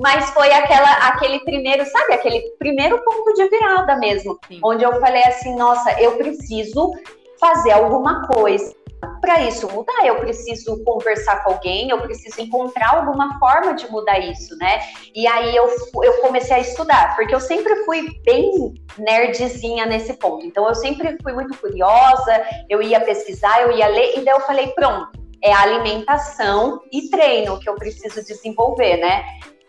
Mas 0.00 0.30
foi 0.30 0.52
aquela, 0.52 0.92
aquele 1.08 1.40
primeiro, 1.40 1.84
sabe, 1.86 2.14
aquele 2.14 2.40
primeiro 2.58 3.02
ponto 3.02 3.32
de 3.34 3.48
virada 3.48 3.96
mesmo. 3.96 4.38
Sim. 4.46 4.60
Onde 4.62 4.84
eu 4.84 5.00
falei 5.00 5.22
assim, 5.24 5.56
nossa, 5.56 6.00
eu 6.00 6.16
preciso 6.16 6.92
fazer 7.40 7.72
alguma 7.72 8.26
coisa 8.26 8.75
para 9.20 9.42
isso 9.42 9.68
mudar, 9.72 10.06
eu 10.06 10.20
preciso 10.20 10.82
conversar 10.84 11.42
com 11.42 11.52
alguém, 11.52 11.90
eu 11.90 12.00
preciso 12.00 12.40
encontrar 12.40 12.96
alguma 12.96 13.38
forma 13.38 13.74
de 13.74 13.90
mudar 13.90 14.18
isso, 14.18 14.56
né? 14.56 14.80
E 15.14 15.26
aí 15.26 15.54
eu, 15.54 15.68
eu 16.02 16.20
comecei 16.20 16.56
a 16.56 16.60
estudar, 16.60 17.14
porque 17.16 17.34
eu 17.34 17.40
sempre 17.40 17.84
fui 17.84 18.08
bem 18.24 18.74
nerdzinha 18.98 19.86
nesse 19.86 20.14
ponto. 20.14 20.46
Então 20.46 20.66
eu 20.68 20.74
sempre 20.74 21.16
fui 21.22 21.32
muito 21.32 21.56
curiosa, 21.58 22.44
eu 22.68 22.80
ia 22.82 23.00
pesquisar, 23.00 23.62
eu 23.62 23.72
ia 23.72 23.88
ler, 23.88 24.18
e 24.18 24.24
daí 24.24 24.34
eu 24.34 24.40
falei, 24.40 24.68
pronto, 24.68 25.10
é 25.42 25.52
alimentação 25.52 26.80
e 26.92 27.08
treino 27.10 27.58
que 27.60 27.68
eu 27.68 27.74
preciso 27.74 28.24
desenvolver, 28.24 28.96
né? 28.96 29.24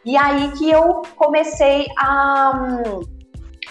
E 0.05 0.15
aí 0.15 0.51
que 0.51 0.71
eu 0.71 1.01
comecei 1.15 1.85
a, 1.97 2.81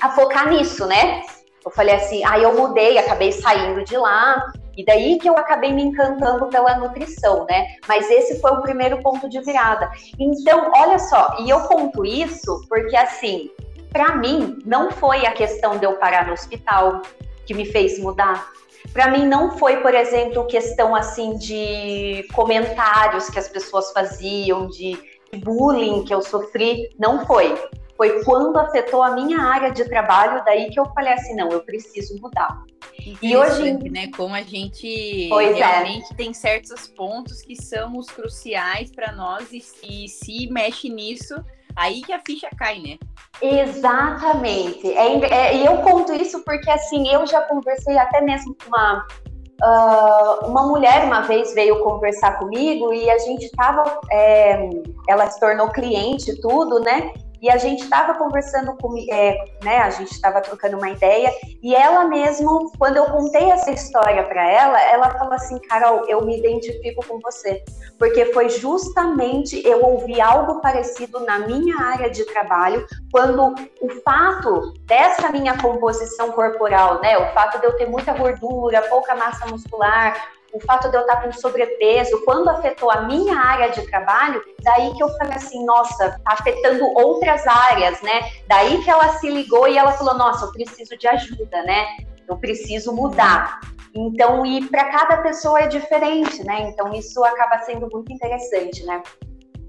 a 0.03 0.11
focar 0.11 0.51
nisso, 0.51 0.87
né? 0.87 1.23
Eu 1.65 1.71
falei 1.71 1.95
assim, 1.95 2.25
aí 2.25 2.43
eu 2.43 2.55
mudei, 2.55 2.99
acabei 2.99 3.33
saindo 3.33 3.83
de 3.85 3.97
lá, 3.97 4.53
e 4.77 4.85
daí 4.85 5.19
que 5.19 5.29
eu 5.29 5.37
acabei 5.37 5.73
me 5.73 5.83
encantando 5.83 6.47
pela 6.49 6.77
nutrição, 6.79 7.47
né? 7.49 7.77
Mas 7.89 8.11
esse 8.11 8.41
foi 8.41 8.53
o 8.53 8.63
primeiro 8.63 9.01
ponto 9.03 9.29
de 9.29 9.41
virada. 9.41 9.91
Então, 10.19 10.71
olha 10.75 10.99
só, 10.99 11.37
e 11.41 11.51
eu 11.51 11.61
conto 11.61 12.05
isso 12.05 12.65
porque 12.69 12.97
assim, 12.97 13.51
para 13.91 14.17
mim 14.17 14.59
não 14.65 14.91
foi 14.91 15.25
a 15.25 15.33
questão 15.33 15.79
de 15.79 15.87
eu 15.87 15.95
parar 15.95 16.27
no 16.27 16.35
hospital 16.35 17.03
que 17.47 17.55
me 17.55 17.65
fez 17.65 17.99
mudar. 17.99 18.51
Para 18.93 19.11
mim 19.11 19.27
não 19.27 19.57
foi, 19.59 19.79
por 19.79 19.95
exemplo, 19.95 20.47
questão 20.47 20.95
assim 20.95 21.37
de 21.37 22.27
comentários 22.35 23.29
que 23.31 23.39
as 23.39 23.49
pessoas 23.49 23.91
faziam, 23.93 24.69
de 24.69 24.99
bullying 25.39 26.05
que 26.05 26.15
eu 26.15 26.23
sofri, 26.23 26.91
não 26.99 27.27
foi. 27.27 27.55
Foi 27.97 28.23
quando 28.25 28.59
afetou 28.59 29.03
a 29.03 29.13
minha 29.13 29.41
área 29.41 29.71
de 29.71 29.85
trabalho, 29.89 30.43
daí 30.45 30.71
que 30.71 30.79
eu 30.79 30.85
falei 30.95 31.15
assim, 31.15 31.35
não, 31.35 31.49
eu 31.51 31.63
preciso 31.63 32.21
mudar. 32.21 32.63
E 33.23 33.37
hoje, 33.37 33.73
né, 33.91 34.09
como 34.17 34.35
a 34.35 34.43
gente 34.43 35.29
pois 35.31 35.57
é. 35.57 35.65
realmente 35.65 36.13
é. 36.13 36.17
tem 36.17 36.35
certos 36.35 36.89
pontos 36.89 37.41
que 37.43 37.57
são 37.57 37.97
os 37.97 38.07
cruciais 38.09 38.91
para 38.91 39.13
nós 39.13 39.51
e, 39.53 39.63
e 39.83 40.09
se 40.09 40.49
mexe 40.51 40.89
nisso, 40.89 41.35
aí 41.75 42.03
que 42.03 42.13
a 42.13 42.21
ficha 42.27 42.49
cai, 42.57 42.81
né? 42.81 42.99
Exatamente. 43.41 44.93
É, 44.93 45.25
é, 45.33 45.57
e 45.57 45.65
eu 45.65 45.79
conto 45.79 46.13
isso 46.13 46.43
porque 46.45 46.71
assim, 46.71 47.09
eu 47.09 47.27
já 47.27 47.43
conversei 47.43 47.97
até 47.97 48.21
mesmo 48.21 48.55
com 48.55 48.69
uma 48.69 49.07
Uh, 49.63 50.47
uma 50.49 50.67
mulher 50.67 51.05
uma 51.05 51.23
vez 51.23 51.55
veio 51.55 51.83
conversar 51.83 52.39
comigo 52.39 52.93
e 52.93 53.09
a 53.09 53.17
gente 53.17 53.51
tava, 53.53 54.01
é, 54.13 54.69
ela 55.09 55.31
se 55.31 55.41
tornou 55.41 55.71
cliente 55.71 56.39
tudo, 56.43 56.79
né? 56.81 57.15
E 57.41 57.51
a 57.51 57.57
gente 57.57 57.83
estava 57.83 58.15
conversando 58.15 58.77
com, 58.77 58.95
é, 59.11 59.37
né? 59.63 59.79
A 59.79 59.91
gente 59.91 60.13
estava 60.13 60.41
trocando 60.41 60.77
uma 60.77 60.91
ideia 60.91 61.31
e 61.63 61.75
ela 61.75 62.05
mesmo, 62.05 62.73
quando 62.79 62.97
eu 62.97 63.07
contei 63.07 63.51
essa 63.51 63.71
história 63.71 64.23
para 64.25 64.51
ela, 64.51 64.81
ela 64.83 65.11
falou 65.11 65.35
assim, 65.35 65.59
Carol, 65.69 66.05
eu 66.09 66.25
me 66.25 66.39
identifico 66.39 67.05
com 67.07 67.21
você, 67.21 67.63
porque 67.99 68.27
foi 68.27 68.49
justamente 68.49 69.61
eu 69.67 69.85
ouvir 69.85 70.21
algo 70.21 70.61
parecido 70.61 71.21
na 71.21 71.41
minha 71.41 71.79
área 71.79 72.11
de 72.11 72.25
trabalho, 72.25 72.87
quando 73.13 73.55
o 73.81 73.89
fato 74.03 74.75
dessa 74.87 75.31
minha 75.31 75.57
composição 75.61 76.33
corporal, 76.33 77.01
né? 77.01 77.19
O 77.19 77.33
fato 77.33 77.59
de 77.61 77.67
eu 77.67 77.77
ter 77.77 77.87
muita 77.89 78.13
gordura, 78.13 78.83
pouca 78.83 79.15
massa 79.15 79.47
muscular, 79.47 80.36
o 80.57 80.61
fato 80.61 80.89
de 80.91 80.97
eu 80.97 81.03
estar 81.03 81.23
com 81.23 81.31
sobrepeso, 81.33 82.23
quando 82.25 82.49
afetou 82.49 82.91
a 82.91 83.03
minha 83.03 83.39
área 83.39 83.71
de 83.71 83.87
trabalho, 83.91 84.43
daí 84.63 84.93
que 84.95 85.03
eu 85.03 85.09
falei 85.19 85.35
assim, 85.35 85.63
nossa, 85.67 86.19
tá 86.25 86.33
afetando 86.33 86.85
outras 86.97 87.47
áreas, 87.47 88.01
né? 88.01 88.31
Daí 88.49 88.83
que 88.83 88.91
ela 88.91 89.19
se 89.19 89.29
ligou 89.29 89.69
e 89.69 89.77
ela 89.77 89.93
falou, 89.93 90.17
nossa, 90.17 90.47
eu 90.47 90.53
preciso 90.53 90.97
de 90.97 91.07
ajuda, 91.07 91.63
né? 91.65 91.87
Eu 92.27 92.39
preciso 92.39 92.91
mudar. 92.93 93.61
Então, 93.95 94.47
e 94.47 94.67
para 94.67 94.87
cada 94.87 95.19
pessoa 95.19 95.61
é 95.61 95.67
diferente, 95.67 96.43
né? 96.45 96.71
Então, 96.71 96.93
isso 96.95 97.23
acaba 97.23 97.59
sendo 97.59 97.87
muito 97.93 98.11
interessante, 98.11 98.83
né? 98.85 99.03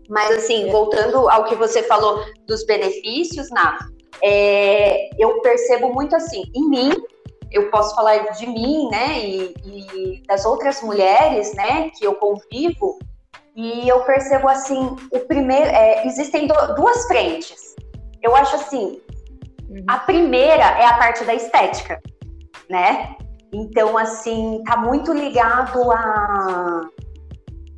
Mas, 0.10 0.32
assim, 0.38 0.72
voltando 0.72 1.30
ao 1.30 1.44
que 1.46 1.56
você 1.56 1.84
falou 1.84 2.24
dos 2.48 2.66
benefícios, 2.66 3.50
Nath, 3.52 3.82
é, 4.24 5.10
eu 5.22 5.42
percebo 5.42 5.94
muito 5.94 6.16
assim, 6.16 6.44
em 6.56 6.70
mim, 6.70 6.92
eu 7.52 7.70
posso 7.70 7.96
falar 7.96 8.18
de 8.32 8.48
mim, 8.48 8.90
né, 8.90 9.20
e, 9.20 9.56
e, 9.66 10.24
das 10.28 10.46
outras 10.46 10.82
mulheres, 10.82 11.54
né, 11.56 11.90
que 11.92 12.06
eu 12.06 12.16
convivo, 12.16 13.00
e 13.56 13.88
eu 13.88 14.02
percebo 14.02 14.48
assim, 14.48 14.96
o 15.12 15.20
primeiro, 15.22 15.66
é, 15.66 16.06
existem 16.06 16.48
do, 16.48 16.54
duas 16.76 17.08
frentes. 17.08 17.76
Eu 18.22 18.36
acho 18.36 18.56
assim, 18.56 19.02
uhum. 19.70 19.84
a 19.88 19.98
primeira 20.00 20.64
é 20.64 20.86
a 20.86 20.98
parte 20.98 21.24
da 21.24 21.34
estética, 21.34 22.00
né? 22.70 23.16
Então, 23.52 23.98
assim, 23.98 24.62
tá 24.66 24.78
muito 24.78 25.14
ligado 25.14 25.92
a, 25.92 26.82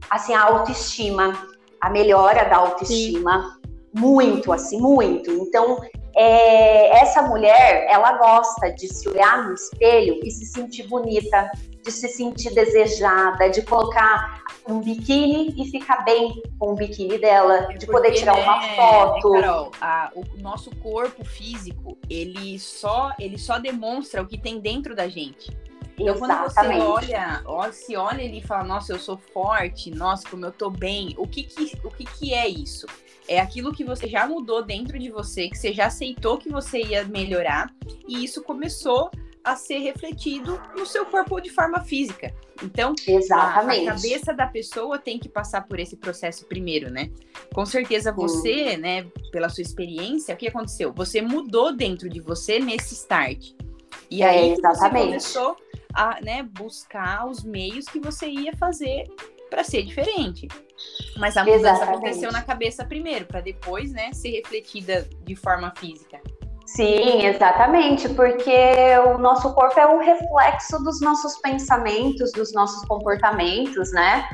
assim, 0.09 0.33
a 0.33 0.43
autoestima, 0.43 1.31
a 1.79 1.89
melhora 1.89 2.43
da 2.49 2.57
autoestima, 2.57 3.41
Sim. 3.41 4.01
muito, 4.01 4.51
assim, 4.51 4.81
muito. 4.81 5.31
Então, 5.31 5.79
é, 6.21 6.99
essa 6.99 7.21
mulher, 7.21 7.87
ela 7.89 8.17
gosta 8.17 8.69
de 8.73 8.93
se 8.93 9.07
olhar 9.07 9.47
no 9.47 9.53
espelho 9.53 10.19
e 10.21 10.29
se 10.29 10.45
sentir 10.47 10.85
bonita, 10.85 11.49
de 11.81 11.89
se 11.93 12.09
sentir 12.09 12.53
desejada, 12.53 13.49
de 13.49 13.61
colocar 13.61 14.43
um 14.67 14.81
biquíni 14.81 15.55
e 15.57 15.71
ficar 15.71 16.03
bem 16.03 16.43
com 16.59 16.73
o 16.73 16.75
biquíni 16.75 17.17
dela, 17.17 17.67
de 17.67 17.85
Porque, 17.85 17.91
poder 17.93 18.11
tirar 18.11 18.35
uma 18.35 18.59
né, 18.59 18.75
foto. 18.75 19.31
Né, 19.31 19.41
Carol, 19.41 19.71
a, 19.79 20.11
o 20.13 20.41
nosso 20.41 20.75
corpo 20.75 21.23
físico, 21.23 21.97
ele 22.09 22.59
só, 22.59 23.13
ele 23.17 23.37
só 23.37 23.57
demonstra 23.57 24.21
o 24.21 24.27
que 24.27 24.37
tem 24.37 24.59
dentro 24.59 24.93
da 24.93 25.07
gente. 25.07 25.57
Então, 25.97 26.15
Exatamente. 26.15 26.81
quando 26.81 27.01
você 27.01 27.47
olha, 27.47 27.71
se 27.71 27.95
olha 27.95 28.25
ali 28.25 28.39
e 28.39 28.45
fala, 28.45 28.65
nossa, 28.65 28.91
eu 28.91 28.99
sou 28.99 29.17
forte, 29.17 29.89
nossa, 29.89 30.27
como 30.29 30.45
eu 30.45 30.51
tô 30.51 30.69
bem, 30.69 31.15
o 31.17 31.25
que 31.25 31.43
que, 31.43 31.77
o 31.81 31.89
que, 31.89 32.03
que 32.03 32.33
é 32.33 32.45
isso? 32.45 32.87
É 33.29 33.39
aquilo 33.39 33.71
que 33.71 33.83
você 33.83 34.07
já 34.07 34.27
mudou 34.27 34.63
dentro 34.63 34.97
de 34.97 35.11
você, 35.11 35.47
que 35.47 35.55
você 35.55 35.71
já 35.71 35.85
aceitou 35.85 36.39
que 36.39 36.49
você 36.49 36.81
ia 36.81 37.05
melhorar, 37.05 37.71
e 38.07 38.23
isso 38.23 38.41
começou 38.41 39.11
a 39.43 39.55
ser 39.55 39.77
refletido 39.77 40.59
no 40.75 40.83
seu 40.83 41.05
corpo 41.05 41.39
de 41.39 41.51
forma 41.51 41.79
física. 41.81 42.33
Então, 42.63 42.95
Exatamente. 43.07 43.87
A, 43.87 43.91
a 43.91 43.95
cabeça 43.95 44.33
da 44.33 44.47
pessoa 44.47 44.97
tem 44.97 45.19
que 45.19 45.29
passar 45.29 45.67
por 45.67 45.79
esse 45.79 45.95
processo 45.95 46.47
primeiro, 46.47 46.89
né? 46.89 47.11
Com 47.53 47.67
certeza 47.67 48.11
você, 48.11 48.75
hum. 48.75 48.79
né, 48.79 49.03
pela 49.31 49.47
sua 49.47 49.61
experiência, 49.61 50.33
o 50.33 50.37
que 50.37 50.47
aconteceu? 50.47 50.91
Você 50.93 51.21
mudou 51.21 51.71
dentro 51.71 52.09
de 52.09 52.19
você 52.19 52.57
nesse 52.59 52.95
start. 52.95 53.53
E 54.09 54.23
é, 54.23 54.29
aí 54.29 54.51
exatamente. 54.53 55.21
você 55.21 55.37
começou 55.37 55.55
a 55.93 56.19
né, 56.19 56.41
buscar 56.41 57.27
os 57.27 57.43
meios 57.43 57.85
que 57.85 57.99
você 57.99 58.27
ia 58.27 58.55
fazer 58.57 59.03
para 59.49 59.63
ser 59.63 59.83
diferente. 59.83 60.47
Mas 61.17 61.35
a 61.35 61.43
mudança 61.43 61.69
Exatamente. 61.69 61.95
aconteceu 61.95 62.31
na 62.31 62.41
cabeça 62.41 62.85
primeiro, 62.85 63.25
para 63.25 63.41
depois, 63.41 63.91
né, 63.91 64.11
ser 64.13 64.29
refletida 64.29 65.07
de 65.23 65.35
forma 65.35 65.73
física. 65.77 66.19
Sim, 66.65 67.25
exatamente, 67.25 68.07
porque 68.09 68.53
o 69.07 69.17
nosso 69.17 69.53
corpo 69.55 69.79
é 69.79 69.87
um 69.87 69.97
reflexo 69.97 70.77
dos 70.83 71.01
nossos 71.01 71.37
pensamentos, 71.39 72.31
dos 72.31 72.53
nossos 72.53 72.87
comportamentos, 72.87 73.91
né? 73.91 74.29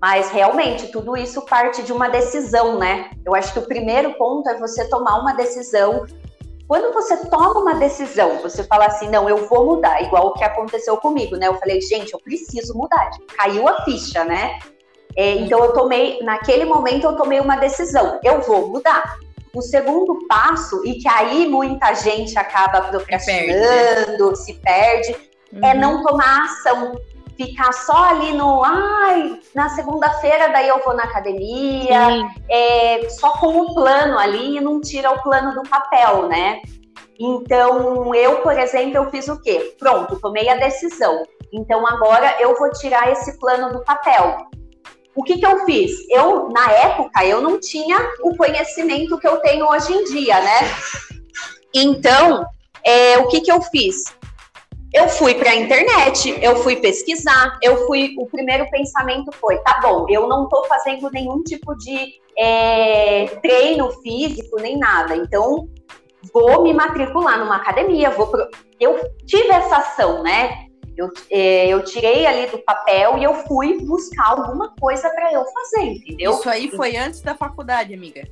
Mas 0.00 0.30
realmente 0.30 0.92
tudo 0.92 1.16
isso 1.16 1.40
parte 1.46 1.82
de 1.82 1.92
uma 1.92 2.08
decisão, 2.08 2.78
né? 2.78 3.10
Eu 3.24 3.34
acho 3.34 3.54
que 3.54 3.58
o 3.58 3.66
primeiro 3.66 4.12
ponto 4.14 4.48
é 4.50 4.58
você 4.58 4.88
tomar 4.90 5.18
uma 5.18 5.32
decisão 5.32 6.04
quando 6.68 6.92
você 6.92 7.16
toma 7.28 7.60
uma 7.60 7.74
decisão, 7.76 8.42
você 8.42 8.62
fala 8.62 8.84
assim, 8.84 9.08
não, 9.08 9.26
eu 9.26 9.48
vou 9.48 9.64
mudar, 9.64 10.02
igual 10.02 10.28
o 10.28 10.34
que 10.34 10.44
aconteceu 10.44 10.98
comigo, 10.98 11.34
né? 11.34 11.48
Eu 11.48 11.54
falei, 11.54 11.80
gente, 11.80 12.12
eu 12.12 12.20
preciso 12.20 12.76
mudar. 12.76 13.10
Caiu 13.38 13.66
a 13.66 13.82
ficha, 13.84 14.22
né? 14.22 14.58
É, 15.16 15.32
então 15.36 15.64
eu 15.64 15.72
tomei, 15.72 16.22
naquele 16.22 16.66
momento 16.66 17.04
eu 17.04 17.16
tomei 17.16 17.40
uma 17.40 17.56
decisão, 17.56 18.20
eu 18.22 18.42
vou 18.42 18.68
mudar. 18.68 19.16
O 19.54 19.62
segundo 19.62 20.26
passo, 20.28 20.84
e 20.84 20.96
que 20.98 21.08
aí 21.08 21.48
muita 21.48 21.94
gente 21.94 22.38
acaba 22.38 22.82
procrastinando, 22.82 24.36
se 24.36 24.52
perde, 24.52 25.06
se 25.06 25.14
perde 25.14 25.28
uhum. 25.52 25.64
é 25.64 25.74
não 25.74 26.02
tomar 26.02 26.44
ação 26.44 26.92
ficar 27.38 27.72
só 27.72 28.04
ali 28.06 28.32
no 28.32 28.64
ai, 28.64 29.40
na 29.54 29.68
segunda-feira 29.68 30.48
daí 30.48 30.66
eu 30.68 30.82
vou 30.84 30.92
na 30.94 31.04
academia, 31.04 32.28
é, 32.50 33.08
só 33.08 33.30
com 33.38 33.60
o 33.60 33.74
plano 33.74 34.18
ali 34.18 34.56
e 34.56 34.60
não 34.60 34.80
tira 34.80 35.12
o 35.12 35.22
plano 35.22 35.54
do 35.54 35.62
papel, 35.62 36.26
né? 36.28 36.60
Então, 37.18 38.12
eu, 38.14 38.42
por 38.42 38.58
exemplo, 38.58 38.96
eu 38.96 39.10
fiz 39.10 39.28
o 39.28 39.40
quê? 39.40 39.74
Pronto, 39.78 40.20
tomei 40.20 40.48
a 40.48 40.56
decisão. 40.56 41.22
Então, 41.52 41.86
agora 41.86 42.36
eu 42.40 42.56
vou 42.58 42.70
tirar 42.72 43.10
esse 43.12 43.38
plano 43.38 43.72
do 43.72 43.84
papel. 43.84 44.48
O 45.14 45.22
que, 45.22 45.38
que 45.38 45.46
eu 45.46 45.64
fiz? 45.64 45.92
Eu, 46.10 46.48
na 46.50 46.70
época, 46.72 47.24
eu 47.24 47.40
não 47.40 47.58
tinha 47.58 47.98
o 48.22 48.36
conhecimento 48.36 49.18
que 49.18 49.26
eu 49.26 49.36
tenho 49.38 49.66
hoje 49.68 49.92
em 49.92 50.04
dia, 50.04 50.40
né? 50.40 50.60
Então, 51.74 52.44
é, 52.84 53.18
o 53.18 53.28
que, 53.28 53.40
que 53.40 53.50
eu 53.50 53.60
fiz? 53.62 54.04
Eu 54.92 55.08
fui 55.08 55.34
para 55.34 55.50
a 55.50 55.54
internet, 55.54 56.38
eu 56.40 56.56
fui 56.56 56.76
pesquisar, 56.76 57.58
eu 57.62 57.86
fui. 57.86 58.14
O 58.18 58.26
primeiro 58.26 58.68
pensamento 58.70 59.30
foi: 59.32 59.58
tá 59.58 59.80
bom, 59.82 60.06
eu 60.08 60.26
não 60.26 60.44
estou 60.44 60.64
fazendo 60.64 61.10
nenhum 61.10 61.42
tipo 61.42 61.76
de 61.76 62.14
é, 62.38 63.26
treino 63.42 63.90
físico 64.02 64.60
nem 64.60 64.78
nada, 64.78 65.16
então 65.16 65.68
vou 66.32 66.62
me 66.62 66.72
matricular 66.72 67.38
numa 67.38 67.56
academia, 67.56 68.10
vou 68.10 68.26
pro... 68.28 68.48
Eu 68.80 68.98
tive 69.26 69.48
essa 69.50 69.78
ação, 69.78 70.22
né? 70.22 70.66
Eu, 70.96 71.10
é, 71.30 71.68
eu 71.68 71.84
tirei 71.84 72.26
ali 72.26 72.46
do 72.48 72.58
papel 72.58 73.18
e 73.18 73.24
eu 73.24 73.34
fui 73.46 73.78
buscar 73.84 74.30
alguma 74.30 74.74
coisa 74.80 75.08
para 75.10 75.32
eu 75.32 75.44
fazer, 75.44 75.84
entendeu? 75.84 76.32
Isso 76.32 76.48
aí 76.48 76.68
foi 76.70 76.96
antes 76.96 77.20
da 77.20 77.36
faculdade, 77.36 77.94
amiga? 77.94 78.26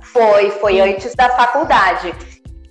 Foi, 0.00 0.50
foi 0.52 0.80
antes 0.80 1.14
da 1.14 1.28
faculdade. 1.30 2.14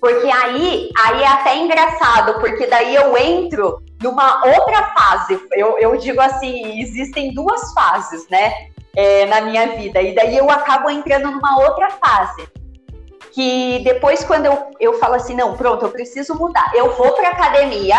Porque 0.00 0.28
aí, 0.30 0.90
aí 0.96 1.22
é 1.22 1.26
até 1.26 1.56
engraçado, 1.56 2.40
porque 2.40 2.66
daí 2.66 2.94
eu 2.94 3.16
entro 3.16 3.82
numa 4.00 4.46
outra 4.46 4.94
fase. 4.96 5.40
Eu, 5.52 5.78
eu 5.78 5.96
digo 5.96 6.20
assim, 6.20 6.80
existem 6.80 7.34
duas 7.34 7.72
fases, 7.72 8.28
né? 8.28 8.68
É, 8.96 9.26
na 9.26 9.40
minha 9.40 9.66
vida. 9.76 10.00
E 10.00 10.14
daí 10.14 10.36
eu 10.36 10.50
acabo 10.50 10.88
entrando 10.90 11.30
numa 11.30 11.60
outra 11.60 11.90
fase. 11.90 12.48
Que 13.32 13.80
depois, 13.84 14.24
quando 14.24 14.46
eu, 14.46 14.70
eu 14.80 14.98
falo 14.98 15.14
assim, 15.14 15.34
não, 15.34 15.56
pronto, 15.56 15.84
eu 15.84 15.90
preciso 15.90 16.34
mudar. 16.34 16.70
Eu 16.74 16.96
vou 16.96 17.12
para 17.12 17.28
academia 17.28 17.96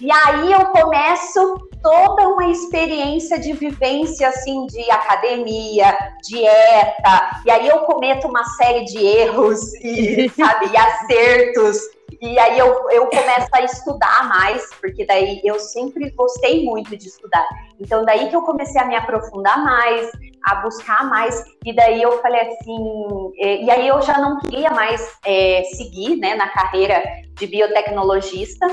e 0.00 0.10
aí 0.10 0.52
eu 0.52 0.66
começo 0.66 1.68
toda 1.82 2.28
uma 2.28 2.48
experiência 2.48 3.38
de 3.38 3.52
vivência 3.52 4.28
assim 4.28 4.66
de 4.66 4.90
academia, 4.90 5.96
dieta, 6.22 7.42
e 7.44 7.50
aí 7.50 7.68
eu 7.68 7.80
cometo 7.80 8.26
uma 8.26 8.44
série 8.56 8.84
de 8.84 8.98
erros 8.98 9.74
e 9.76 10.28
sabe, 10.36 10.66
e 10.72 10.76
acertos. 10.76 11.78
E 12.20 12.38
aí 12.38 12.58
eu, 12.58 12.90
eu 12.90 13.06
começo 13.06 13.48
a 13.52 13.62
estudar 13.62 14.28
mais, 14.28 14.68
porque 14.80 15.04
daí 15.04 15.40
eu 15.44 15.58
sempre 15.58 16.10
gostei 16.10 16.64
muito 16.64 16.96
de 16.96 17.08
estudar. 17.08 17.46
Então 17.78 18.04
daí 18.04 18.28
que 18.28 18.36
eu 18.36 18.42
comecei 18.42 18.80
a 18.80 18.86
me 18.86 18.96
aprofundar 18.96 19.62
mais, 19.62 20.10
a 20.44 20.56
buscar 20.56 21.08
mais, 21.08 21.44
e 21.64 21.74
daí 21.74 22.00
eu 22.00 22.20
falei 22.22 22.40
assim, 22.40 23.32
e, 23.36 23.64
e 23.64 23.70
aí 23.70 23.88
eu 23.88 24.00
já 24.02 24.18
não 24.18 24.38
queria 24.40 24.70
mais 24.70 25.18
é, 25.24 25.62
seguir 25.76 26.16
né, 26.16 26.34
na 26.34 26.48
carreira 26.48 27.02
de 27.34 27.46
biotecnologista, 27.46 28.66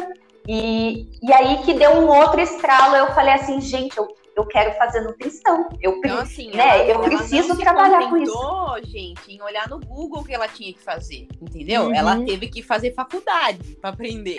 e, 0.47 1.09
e 1.21 1.33
aí 1.33 1.63
que 1.63 1.73
deu 1.73 1.91
um 1.91 2.07
outro 2.07 2.41
estralo, 2.41 2.95
eu 2.95 3.07
falei 3.13 3.33
assim, 3.33 3.61
gente, 3.61 3.97
eu, 3.97 4.07
eu 4.35 4.45
quero 4.45 4.73
fazer 4.77 5.01
nutrição. 5.01 5.69
Eu, 5.81 5.93
então, 5.97 6.19
assim, 6.19 6.51
né, 6.51 6.89
ela, 6.89 6.91
eu 6.91 6.99
preciso 6.99 7.57
trabalhar 7.57 8.09
com 8.09 8.17
isso. 8.17 8.81
gente, 8.85 9.31
em 9.31 9.41
olhar 9.41 9.69
no 9.69 9.79
Google 9.79 10.21
o 10.21 10.23
que 10.23 10.33
ela 10.33 10.47
tinha 10.47 10.73
que 10.73 10.81
fazer, 10.81 11.27
entendeu? 11.41 11.83
Uhum. 11.83 11.95
Ela 11.95 12.23
teve 12.25 12.47
que 12.47 12.61
fazer 12.61 12.93
faculdade 12.93 13.77
para 13.79 13.91
aprender. 13.91 14.37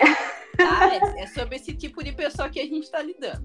Tá? 0.57 0.91
é, 0.93 1.23
é 1.23 1.27
sobre 1.27 1.55
esse 1.55 1.73
tipo 1.73 2.03
de 2.03 2.11
pessoa 2.11 2.49
que 2.49 2.59
a 2.59 2.65
gente 2.65 2.83
está 2.83 3.01
lidando. 3.01 3.43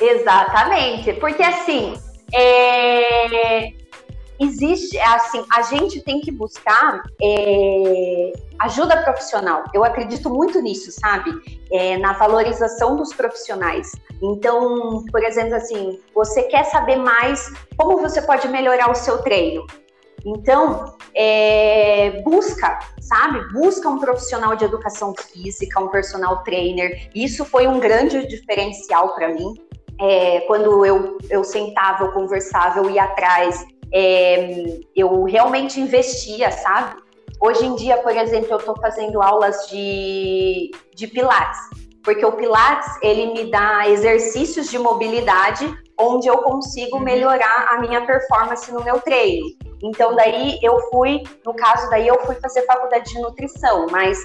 Exatamente, 0.00 1.12
porque 1.14 1.42
assim, 1.42 1.94
é, 2.32 3.72
existe, 4.40 4.98
assim, 4.98 5.44
a 5.52 5.62
gente 5.62 6.00
tem 6.02 6.20
que 6.20 6.30
buscar 6.30 7.02
é, 7.22 8.32
ajuda 8.58 9.02
profissional. 9.02 9.64
Eu 9.72 9.84
acredito 9.84 10.28
muito 10.30 10.60
nisso, 10.60 10.90
sabe? 10.92 11.30
É, 11.70 11.96
na 11.98 12.12
valorização 12.12 12.96
dos 12.96 13.12
profissionais. 13.12 13.92
Então, 14.22 15.04
por 15.10 15.22
exemplo, 15.22 15.54
assim, 15.54 16.00
você 16.14 16.44
quer 16.44 16.64
saber 16.64 16.96
mais 16.96 17.52
como 17.76 17.98
você 17.98 18.22
pode 18.22 18.48
melhorar 18.48 18.90
o 18.90 18.94
seu 18.94 19.18
treino? 19.18 19.66
Então, 20.24 20.96
é, 21.14 22.22
busca, 22.22 22.78
sabe? 23.00 23.52
Busca 23.52 23.88
um 23.88 23.98
profissional 23.98 24.56
de 24.56 24.64
educação 24.64 25.14
física, 25.14 25.80
um 25.80 25.88
personal 25.88 26.42
trainer. 26.42 27.10
Isso 27.14 27.44
foi 27.44 27.66
um 27.66 27.78
grande 27.78 28.26
diferencial 28.26 29.14
para 29.14 29.28
mim. 29.28 29.54
É, 30.00 30.40
quando 30.40 30.84
eu, 30.84 31.18
eu 31.30 31.44
sentava, 31.44 32.04
eu 32.04 32.12
conversava, 32.12 32.80
eu 32.80 32.90
ia 32.90 33.04
atrás, 33.04 33.64
é, 33.94 34.80
eu 34.96 35.22
realmente 35.22 35.80
investia, 35.80 36.50
sabe? 36.50 37.00
Hoje 37.40 37.64
em 37.64 37.76
dia, 37.76 37.96
por 37.98 38.16
exemplo, 38.16 38.48
eu 38.50 38.58
estou 38.58 38.76
fazendo 38.80 39.22
aulas 39.22 39.68
de, 39.68 40.72
de 40.94 41.06
Pilates, 41.06 41.60
porque 42.02 42.24
o 42.24 42.32
Pilates 42.32 42.88
ele 43.02 43.26
me 43.32 43.50
dá 43.50 43.88
exercícios 43.88 44.68
de 44.68 44.78
mobilidade 44.78 45.72
onde 45.98 46.26
eu 46.26 46.38
consigo 46.38 46.96
uhum. 46.96 47.04
melhorar 47.04 47.68
a 47.70 47.78
minha 47.80 48.04
performance 48.04 48.70
no 48.72 48.82
meu 48.82 49.00
treino. 49.00 49.46
Então 49.80 50.16
daí 50.16 50.58
eu 50.60 50.80
fui, 50.90 51.22
no 51.46 51.54
caso 51.54 51.88
daí 51.90 52.08
eu 52.08 52.18
fui 52.26 52.34
fazer 52.36 52.62
faculdade 52.62 53.12
de 53.12 53.20
nutrição, 53.20 53.86
mas 53.90 54.18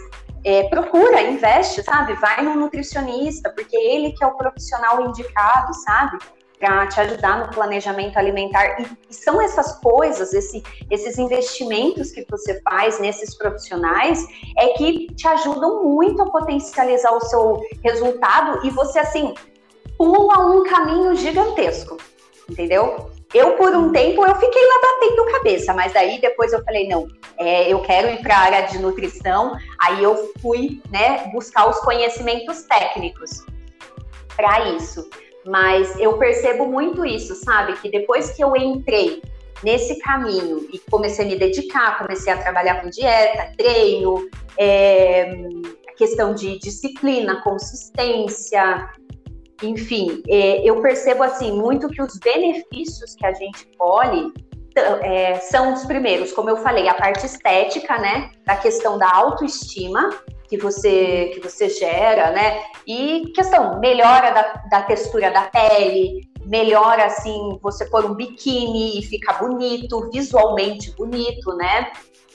é, 0.43 0.63
procura, 0.69 1.21
investe, 1.21 1.83
sabe? 1.83 2.13
Vai 2.13 2.41
no 2.41 2.55
nutricionista, 2.55 3.51
porque 3.51 3.75
ele 3.75 4.13
que 4.13 4.23
é 4.23 4.27
o 4.27 4.35
profissional 4.35 5.05
indicado, 5.05 5.73
sabe? 5.73 6.17
Para 6.59 6.87
te 6.87 6.99
ajudar 6.99 7.39
no 7.39 7.53
planejamento 7.53 8.17
alimentar. 8.17 8.81
E, 8.81 9.13
são 9.13 9.41
essas 9.41 9.79
coisas, 9.79 10.33
esse, 10.33 10.61
esses 10.91 11.17
investimentos 11.17 12.11
que 12.11 12.25
você 12.29 12.61
faz 12.61 12.99
nesses 12.99 13.35
profissionais, 13.35 14.25
é 14.57 14.69
que 14.69 15.07
te 15.15 15.27
ajudam 15.27 15.83
muito 15.83 16.21
a 16.21 16.29
potencializar 16.29 17.11
o 17.13 17.21
seu 17.21 17.61
resultado 17.83 18.65
e 18.65 18.69
você, 18.69 18.99
assim, 18.99 19.33
pula 19.97 20.39
um 20.47 20.63
caminho 20.63 21.15
gigantesco, 21.15 21.97
entendeu? 22.49 23.09
Eu, 23.33 23.55
por 23.57 23.75
um 23.75 23.91
tempo, 23.91 24.25
eu 24.25 24.35
fiquei 24.35 24.61
lá 24.65 24.75
batendo 24.81 25.31
cabeça, 25.31 25.73
mas 25.73 25.95
aí 25.95 26.19
depois 26.19 26.51
eu 26.51 26.63
falei, 26.63 26.87
não, 26.87 27.07
é, 27.37 27.71
eu 27.71 27.79
quero 27.81 28.09
ir 28.09 28.21
para 28.23 28.35
a 28.35 28.39
área 28.39 28.61
de 28.63 28.79
nutrição, 28.79 29.55
aí 29.79 30.03
eu 30.03 30.31
fui, 30.41 30.81
né, 30.89 31.29
buscar 31.31 31.69
os 31.69 31.79
conhecimentos 31.79 32.63
técnicos 32.63 33.45
para 34.35 34.69
isso. 34.71 35.07
Mas 35.45 35.97
eu 35.99 36.17
percebo 36.17 36.67
muito 36.67 37.05
isso, 37.05 37.35
sabe? 37.35 37.73
Que 37.79 37.89
depois 37.89 38.31
que 38.31 38.43
eu 38.43 38.55
entrei 38.55 39.21
nesse 39.63 39.97
caminho 39.99 40.67
e 40.71 40.79
comecei 40.89 41.25
a 41.25 41.27
me 41.27 41.35
dedicar, 41.35 41.97
comecei 41.97 42.31
a 42.31 42.37
trabalhar 42.37 42.81
com 42.81 42.89
dieta, 42.89 43.53
treino, 43.57 44.29
é, 44.57 45.33
questão 45.97 46.33
de 46.33 46.57
disciplina, 46.59 47.41
consistência, 47.43 48.89
enfim, 49.61 50.23
é, 50.27 50.61
eu 50.63 50.81
percebo 50.81 51.23
assim 51.23 51.51
muito 51.51 51.89
que 51.89 52.01
os 52.01 52.17
benefícios 52.17 53.15
que 53.15 53.25
a 53.25 53.33
gente 53.33 53.67
colhe 53.77 54.31
é, 55.01 55.35
são 55.39 55.73
os 55.73 55.85
primeiros, 55.85 56.31
como 56.31 56.49
eu 56.49 56.57
falei, 56.57 56.87
a 56.87 56.93
parte 56.93 57.25
estética, 57.25 57.97
né, 57.97 58.31
da 58.45 58.55
questão 58.55 58.97
da 58.97 59.11
autoestima, 59.13 60.09
que 60.49 60.57
você, 60.57 61.31
que 61.33 61.39
você 61.39 61.69
gera, 61.69 62.31
né? 62.31 62.63
E 62.87 63.31
questão, 63.35 63.79
melhora 63.79 64.31
da, 64.31 64.63
da 64.69 64.81
textura 64.81 65.29
da 65.29 65.43
pele, 65.43 66.27
melhora 66.45 67.05
assim, 67.05 67.59
você 67.61 67.85
pôr 67.85 68.05
um 68.05 68.15
biquíni 68.15 68.99
e 68.99 69.03
fica 69.03 69.33
bonito, 69.33 70.09
visualmente 70.11 70.91
bonito, 70.95 71.55
né? 71.55 71.91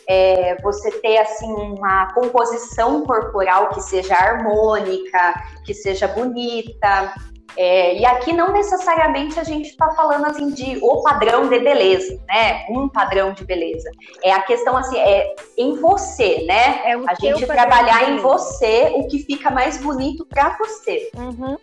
É, 0.09 0.61
você 0.63 0.91
ter 1.01 1.17
assim 1.19 1.51
uma 1.51 2.13
composição 2.13 3.05
corporal 3.05 3.71
que 3.71 3.81
seja 3.81 4.15
harmônica, 4.15 5.35
que 5.65 5.75
seja 5.75 6.07
bonita, 6.07 7.15
é, 7.57 7.97
e 7.99 8.05
aqui 8.05 8.33
não 8.33 8.53
necessariamente 8.53 9.39
a 9.39 9.45
gente 9.45 9.69
está 9.69 9.91
falando 9.91 10.27
assim 10.27 10.51
de 10.51 10.77
o 10.83 11.03
padrão 11.03 11.49
de 11.49 11.59
beleza, 11.61 12.21
né? 12.29 12.67
Um 12.69 12.89
padrão 12.89 13.33
de 13.33 13.45
beleza. 13.45 13.91
É 14.23 14.33
a 14.33 14.43
questão 14.43 14.77
assim, 14.77 14.99
é 14.99 15.35
em 15.57 15.77
você, 15.77 16.45
né? 16.47 16.81
É 16.85 16.95
a 16.95 17.15
gente 17.15 17.47
trabalhar 17.47 18.11
em 18.11 18.17
você 18.17 18.93
o 18.97 19.07
que 19.07 19.21
fica 19.21 19.51
mais 19.51 19.81
bonito 19.81 20.27
para 20.27 20.57
você. 20.59 21.11
Uhum. 21.17 21.57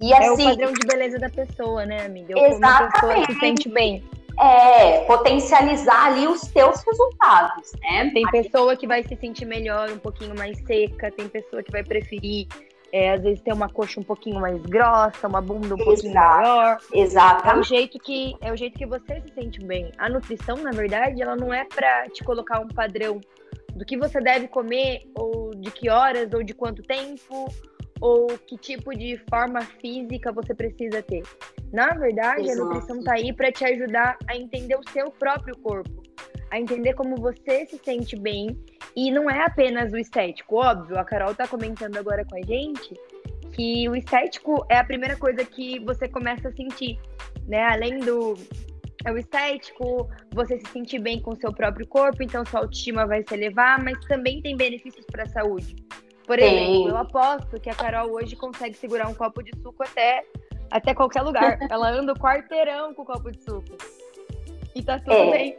E 0.00 0.14
assim, 0.14 0.24
é 0.24 0.30
o 0.30 0.34
assim 0.34 0.44
padrão 0.44 0.72
de 0.72 0.86
beleza 0.86 1.18
da 1.18 1.28
pessoa, 1.28 1.84
né, 1.84 2.04
amiga? 2.04 2.32
Eu 2.32 2.46
exatamente. 2.46 3.32
Se 3.32 3.38
sente 3.38 3.68
bem. 3.68 4.02
É, 4.38 5.00
potencializar 5.04 6.08
ali 6.08 6.26
os 6.26 6.42
teus 6.42 6.82
resultados, 6.84 7.72
né? 7.80 8.10
Tem 8.12 8.22
pessoa 8.30 8.76
que 8.76 8.86
vai 8.86 9.02
se 9.02 9.16
sentir 9.16 9.46
melhor, 9.46 9.90
um 9.90 9.98
pouquinho 9.98 10.36
mais 10.36 10.58
seca, 10.66 11.10
tem 11.10 11.26
pessoa 11.26 11.62
que 11.62 11.72
vai 11.72 11.82
preferir 11.82 12.46
é, 12.96 13.12
às 13.12 13.22
vezes 13.22 13.42
tem 13.42 13.52
uma 13.52 13.68
coxa 13.68 14.00
um 14.00 14.02
pouquinho 14.02 14.40
mais 14.40 14.58
grossa, 14.62 15.28
uma 15.28 15.42
bunda 15.42 15.74
um 15.74 15.78
pouquinho 15.78 16.14
maior. 16.14 16.78
Exato. 16.90 17.46
É 17.46 17.58
o 17.58 17.62
jeito 17.62 17.98
que 17.98 18.34
é 18.40 18.50
o 18.50 18.56
jeito 18.56 18.78
que 18.78 18.86
você 18.86 19.20
se 19.20 19.34
sente 19.34 19.62
bem. 19.62 19.92
A 19.98 20.08
nutrição, 20.08 20.56
na 20.56 20.70
verdade, 20.70 21.20
ela 21.20 21.36
não 21.36 21.52
é 21.52 21.66
para 21.66 22.08
te 22.08 22.24
colocar 22.24 22.58
um 22.58 22.68
padrão 22.68 23.20
do 23.74 23.84
que 23.84 23.98
você 23.98 24.18
deve 24.18 24.48
comer 24.48 25.02
ou 25.14 25.50
de 25.54 25.70
que 25.70 25.90
horas 25.90 26.32
ou 26.32 26.42
de 26.42 26.54
quanto 26.54 26.82
tempo 26.82 27.46
ou 28.00 28.28
que 28.46 28.56
tipo 28.56 28.96
de 28.96 29.20
forma 29.28 29.60
física 29.60 30.32
você 30.32 30.54
precisa 30.54 31.02
ter. 31.02 31.22
Na 31.74 31.88
verdade, 31.88 32.48
Exato. 32.48 32.62
a 32.62 32.64
nutrição 32.64 33.02
tá 33.02 33.12
aí 33.12 33.30
para 33.30 33.52
te 33.52 33.62
ajudar 33.66 34.16
a 34.26 34.34
entender 34.34 34.76
o 34.76 34.90
seu 34.90 35.10
próprio 35.10 35.54
corpo 35.58 36.06
a 36.50 36.58
entender 36.58 36.94
como 36.94 37.16
você 37.16 37.66
se 37.66 37.78
sente 37.78 38.16
bem. 38.16 38.56
E 38.96 39.10
não 39.10 39.30
é 39.30 39.44
apenas 39.44 39.92
o 39.92 39.98
estético, 39.98 40.56
óbvio. 40.56 40.98
A 40.98 41.04
Carol 41.04 41.34
tá 41.34 41.46
comentando 41.46 41.98
agora 41.98 42.24
com 42.24 42.36
a 42.36 42.42
gente 42.42 42.94
que 43.52 43.88
o 43.88 43.94
estético 43.94 44.66
é 44.70 44.78
a 44.78 44.84
primeira 44.84 45.16
coisa 45.16 45.44
que 45.44 45.78
você 45.80 46.08
começa 46.08 46.48
a 46.48 46.52
sentir, 46.52 46.98
né? 47.46 47.62
Além 47.64 47.98
do 48.00 48.34
é 49.04 49.12
o 49.12 49.16
estético, 49.16 50.10
você 50.34 50.58
se 50.58 50.66
sentir 50.72 50.98
bem 50.98 51.20
com 51.20 51.30
o 51.30 51.36
seu 51.36 51.52
próprio 51.52 51.86
corpo, 51.86 52.22
então 52.22 52.44
sua 52.44 52.60
autoestima 52.60 53.06
vai 53.06 53.22
se 53.22 53.32
elevar, 53.34 53.82
mas 53.82 53.98
também 54.06 54.42
tem 54.42 54.56
benefícios 54.56 55.06
para 55.06 55.22
a 55.22 55.28
saúde. 55.28 55.76
Por 56.26 56.40
exemplo, 56.40 56.88
eu 56.88 56.96
aposto 56.96 57.60
que 57.60 57.70
a 57.70 57.74
Carol 57.74 58.10
hoje 58.10 58.34
consegue 58.34 58.76
segurar 58.76 59.08
um 59.08 59.14
copo 59.14 59.42
de 59.44 59.52
suco 59.62 59.84
até, 59.84 60.24
até 60.72 60.92
qualquer 60.92 61.22
lugar. 61.22 61.56
Ela 61.70 61.90
anda 61.90 62.12
o 62.12 62.18
quarteirão 62.18 62.92
com 62.94 63.02
o 63.02 63.06
copo 63.06 63.30
de 63.30 63.40
suco. 63.44 63.76
E 64.74 64.82
tá 64.82 64.98
tudo 64.98 65.14
é. 65.14 65.30
bem. 65.30 65.58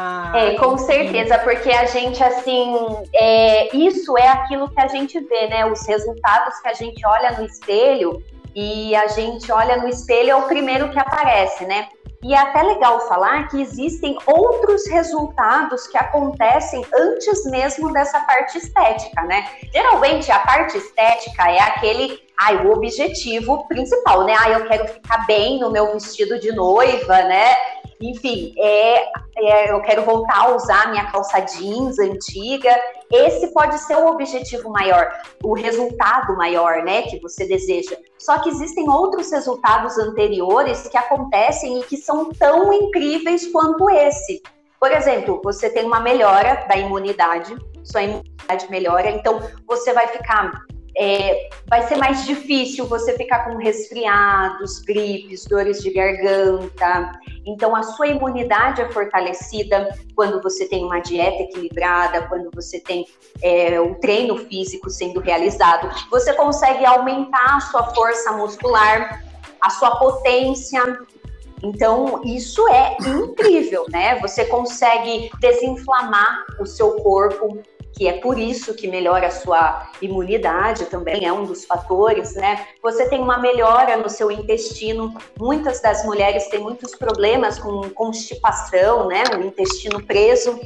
Ah, 0.00 0.32
é, 0.32 0.54
com 0.54 0.78
certeza, 0.78 1.36
porque 1.38 1.70
a 1.70 1.84
gente, 1.86 2.22
assim, 2.22 2.72
é, 3.12 3.76
isso 3.76 4.16
é 4.16 4.28
aquilo 4.28 4.70
que 4.70 4.80
a 4.80 4.86
gente 4.86 5.18
vê, 5.18 5.48
né? 5.48 5.66
Os 5.66 5.84
resultados 5.86 6.60
que 6.60 6.68
a 6.68 6.72
gente 6.72 7.04
olha 7.04 7.32
no 7.32 7.44
espelho 7.44 8.22
e 8.54 8.94
a 8.94 9.08
gente 9.08 9.50
olha 9.50 9.76
no 9.76 9.88
espelho 9.88 10.30
é 10.30 10.36
o 10.36 10.42
primeiro 10.42 10.88
que 10.90 10.98
aparece, 11.00 11.64
né? 11.66 11.88
E 12.22 12.32
é 12.32 12.38
até 12.38 12.62
legal 12.62 13.00
falar 13.08 13.48
que 13.48 13.60
existem 13.60 14.16
outros 14.26 14.86
resultados 14.88 15.86
que 15.88 15.96
acontecem 15.96 16.84
antes 16.94 17.44
mesmo 17.46 17.92
dessa 17.92 18.20
parte 18.20 18.58
estética, 18.58 19.22
né? 19.22 19.48
Geralmente 19.72 20.30
a 20.30 20.38
parte 20.40 20.78
estética 20.78 21.50
é 21.50 21.60
aquele, 21.60 22.20
ai, 22.40 22.56
o 22.66 22.72
objetivo 22.72 23.66
principal, 23.66 24.24
né? 24.24 24.34
Ah, 24.38 24.50
eu 24.50 24.66
quero 24.66 24.86
ficar 24.88 25.26
bem 25.26 25.58
no 25.58 25.70
meu 25.70 25.92
vestido 25.92 26.38
de 26.38 26.52
noiva, 26.52 27.22
né? 27.22 27.56
Enfim, 28.00 28.54
é, 28.56 29.10
é, 29.36 29.72
eu 29.72 29.80
quero 29.82 30.02
voltar 30.04 30.46
a 30.46 30.54
usar 30.54 30.90
minha 30.90 31.10
calça 31.10 31.40
jeans 31.40 31.98
antiga. 31.98 32.74
Esse 33.10 33.48
pode 33.52 33.78
ser 33.80 33.96
o 33.96 34.06
objetivo 34.06 34.70
maior, 34.70 35.10
o 35.42 35.52
resultado 35.52 36.36
maior, 36.36 36.84
né, 36.84 37.02
que 37.02 37.18
você 37.20 37.46
deseja. 37.46 37.96
Só 38.18 38.38
que 38.38 38.48
existem 38.48 38.88
outros 38.88 39.30
resultados 39.32 39.98
anteriores 39.98 40.86
que 40.88 40.96
acontecem 40.96 41.80
e 41.80 41.84
que 41.84 41.96
são 41.96 42.30
tão 42.30 42.72
incríveis 42.72 43.50
quanto 43.50 43.90
esse. 43.90 44.42
Por 44.78 44.92
exemplo, 44.92 45.40
você 45.42 45.68
tem 45.68 45.84
uma 45.84 45.98
melhora 45.98 46.66
da 46.68 46.76
imunidade, 46.76 47.56
sua 47.82 48.02
imunidade 48.02 48.70
melhora, 48.70 49.10
então 49.10 49.40
você 49.66 49.92
vai 49.92 50.06
ficar 50.06 50.52
é, 51.00 51.48
vai 51.68 51.86
ser 51.86 51.96
mais 51.96 52.26
difícil 52.26 52.84
você 52.86 53.16
ficar 53.16 53.44
com 53.44 53.56
resfriados, 53.56 54.80
gripes, 54.80 55.44
dores 55.44 55.80
de 55.80 55.92
garganta. 55.92 57.12
Então, 57.46 57.76
a 57.76 57.84
sua 57.84 58.08
imunidade 58.08 58.82
é 58.82 58.88
fortalecida 58.90 59.96
quando 60.16 60.42
você 60.42 60.66
tem 60.66 60.84
uma 60.84 60.98
dieta 60.98 61.44
equilibrada, 61.44 62.26
quando 62.26 62.50
você 62.52 62.80
tem 62.80 63.06
é, 63.40 63.80
um 63.80 63.94
treino 63.94 64.36
físico 64.38 64.90
sendo 64.90 65.20
realizado. 65.20 65.88
Você 66.10 66.32
consegue 66.32 66.84
aumentar 66.84 67.56
a 67.56 67.60
sua 67.60 67.94
força 67.94 68.32
muscular, 68.32 69.24
a 69.60 69.70
sua 69.70 69.96
potência. 69.96 70.82
Então, 71.62 72.22
isso 72.24 72.66
é 72.68 72.96
incrível, 73.00 73.86
né? 73.88 74.18
Você 74.18 74.44
consegue 74.46 75.30
desinflamar 75.40 76.44
o 76.58 76.66
seu 76.66 76.96
corpo, 76.96 77.62
que 77.98 78.06
é 78.06 78.12
por 78.12 78.38
isso 78.38 78.74
que 78.74 78.86
melhora 78.86 79.26
a 79.26 79.30
sua 79.32 79.90
imunidade 80.00 80.86
também, 80.86 81.26
é 81.26 81.32
um 81.32 81.44
dos 81.44 81.64
fatores, 81.64 82.36
né? 82.36 82.64
Você 82.80 83.08
tem 83.08 83.20
uma 83.20 83.38
melhora 83.38 83.96
no 83.96 84.08
seu 84.08 84.30
intestino. 84.30 85.12
Muitas 85.36 85.80
das 85.80 86.04
mulheres 86.04 86.46
têm 86.46 86.60
muitos 86.60 86.94
problemas 86.94 87.58
com 87.58 87.90
constipação, 87.90 89.08
né? 89.08 89.24
O 89.36 89.42
intestino 89.42 90.00
preso. 90.00 90.60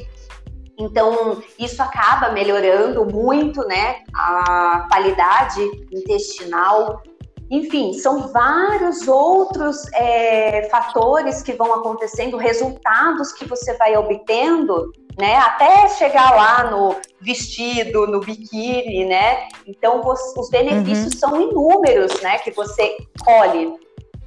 Então, 0.77 1.41
isso 1.57 1.81
acaba 1.81 2.29
melhorando 2.29 3.03
muito, 3.03 3.67
né? 3.67 4.03
A 4.15 4.85
qualidade 4.87 5.59
intestinal. 5.91 7.01
Enfim, 7.49 7.93
são 7.93 8.27
vários 8.27 9.07
outros 9.07 9.91
é, 9.93 10.69
fatores 10.69 11.41
que 11.41 11.53
vão 11.53 11.73
acontecendo, 11.73 12.37
resultados 12.37 13.31
que 13.31 13.45
você 13.45 13.75
vai 13.77 13.97
obtendo 13.97 14.91
né? 15.17 15.35
Até 15.35 15.87
chegar 15.89 16.31
lá 16.35 16.71
no 16.71 16.95
vestido, 17.21 18.07
no 18.07 18.19
biquíni, 18.19 19.05
né? 19.05 19.47
Então 19.65 20.01
os 20.05 20.49
benefícios 20.49 21.13
uhum. 21.13 21.19
são 21.19 21.41
inúmeros, 21.41 22.21
né? 22.21 22.37
Que 22.39 22.51
você 22.51 22.97
colhe. 23.19 23.73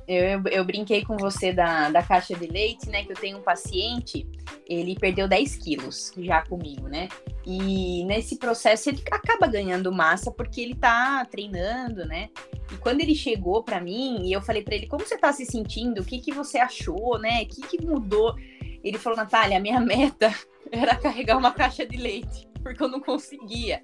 Eu, 0.08 0.24
eu, 0.24 0.42
eu, 0.52 0.64
brinquei 0.64 1.04
com 1.04 1.16
você 1.16 1.52
da, 1.52 1.90
da 1.90 2.00
caixa 2.00 2.32
de 2.32 2.46
leite, 2.46 2.88
né? 2.88 3.02
Que 3.02 3.10
eu 3.10 3.16
tenho 3.16 3.38
um 3.38 3.42
paciente, 3.42 4.24
ele 4.68 4.94
perdeu 4.94 5.26
10 5.26 5.56
quilos 5.56 6.12
já 6.16 6.42
comigo, 6.42 6.86
né? 6.86 7.08
E 7.44 8.04
nesse 8.04 8.36
processo 8.36 8.88
ele 8.88 9.02
acaba 9.10 9.48
ganhando 9.48 9.90
massa 9.90 10.30
porque 10.30 10.60
ele 10.60 10.76
tá 10.76 11.24
treinando, 11.24 12.04
né? 12.06 12.28
E 12.72 12.76
quando 12.76 13.00
ele 13.00 13.16
chegou 13.16 13.64
para 13.64 13.80
mim 13.80 14.24
e 14.24 14.32
eu 14.32 14.40
falei 14.40 14.62
para 14.62 14.76
ele 14.76 14.86
como 14.86 15.04
você 15.04 15.18
tá 15.18 15.32
se 15.32 15.44
sentindo, 15.44 16.02
o 16.02 16.04
que 16.04 16.20
que 16.20 16.32
você 16.32 16.58
achou, 16.58 17.18
né? 17.18 17.42
O 17.42 17.46
que 17.46 17.62
que 17.62 17.84
mudou? 17.84 18.36
Ele 18.84 18.98
falou, 18.98 19.16
Natália, 19.16 19.56
a 19.56 19.60
minha 19.60 19.80
meta 19.82 20.32
era 20.70 20.94
carregar 20.96 21.36
uma 21.36 21.52
caixa 21.52 21.86
de 21.86 21.96
leite, 21.96 22.48
porque 22.62 22.82
eu 22.82 22.88
não 22.88 23.00
conseguia. 23.00 23.82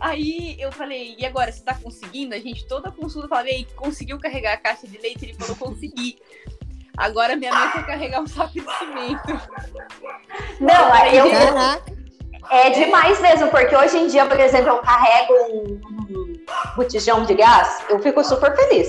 Aí 0.00 0.56
eu 0.58 0.70
falei, 0.70 1.16
e 1.18 1.24
agora, 1.24 1.50
você 1.50 1.62
tá 1.62 1.74
conseguindo? 1.74 2.34
A 2.34 2.38
gente 2.38 2.66
toda 2.66 2.88
a 2.88 2.92
consulta 2.92 3.28
falava, 3.28 3.48
ei, 3.48 3.66
conseguiu 3.76 4.18
carregar 4.18 4.54
a 4.54 4.58
caixa 4.58 4.86
de 4.86 4.98
leite? 4.98 5.24
Ele 5.24 5.34
falou, 5.34 5.56
consegui. 5.56 6.18
Agora 6.96 7.36
minha 7.36 7.52
meta 7.52 7.80
é 7.80 7.82
carregar 7.82 8.20
um 8.20 8.26
saco 8.26 8.54
de 8.54 8.60
cimento. 8.78 9.28
Não, 10.60 10.92
aí 10.92 11.16
eu. 11.16 11.26
É 12.48 12.70
demais 12.70 13.20
mesmo, 13.20 13.50
porque 13.50 13.74
hoje 13.74 13.98
em 13.98 14.06
dia, 14.06 14.24
por 14.24 14.38
exemplo, 14.38 14.68
eu 14.68 14.78
carrego 14.78 15.32
um, 15.50 15.80
um 16.10 16.32
botijão 16.76 17.24
de 17.24 17.34
gás, 17.34 17.82
eu 17.88 17.98
fico 18.00 18.22
super 18.22 18.54
feliz. 18.54 18.88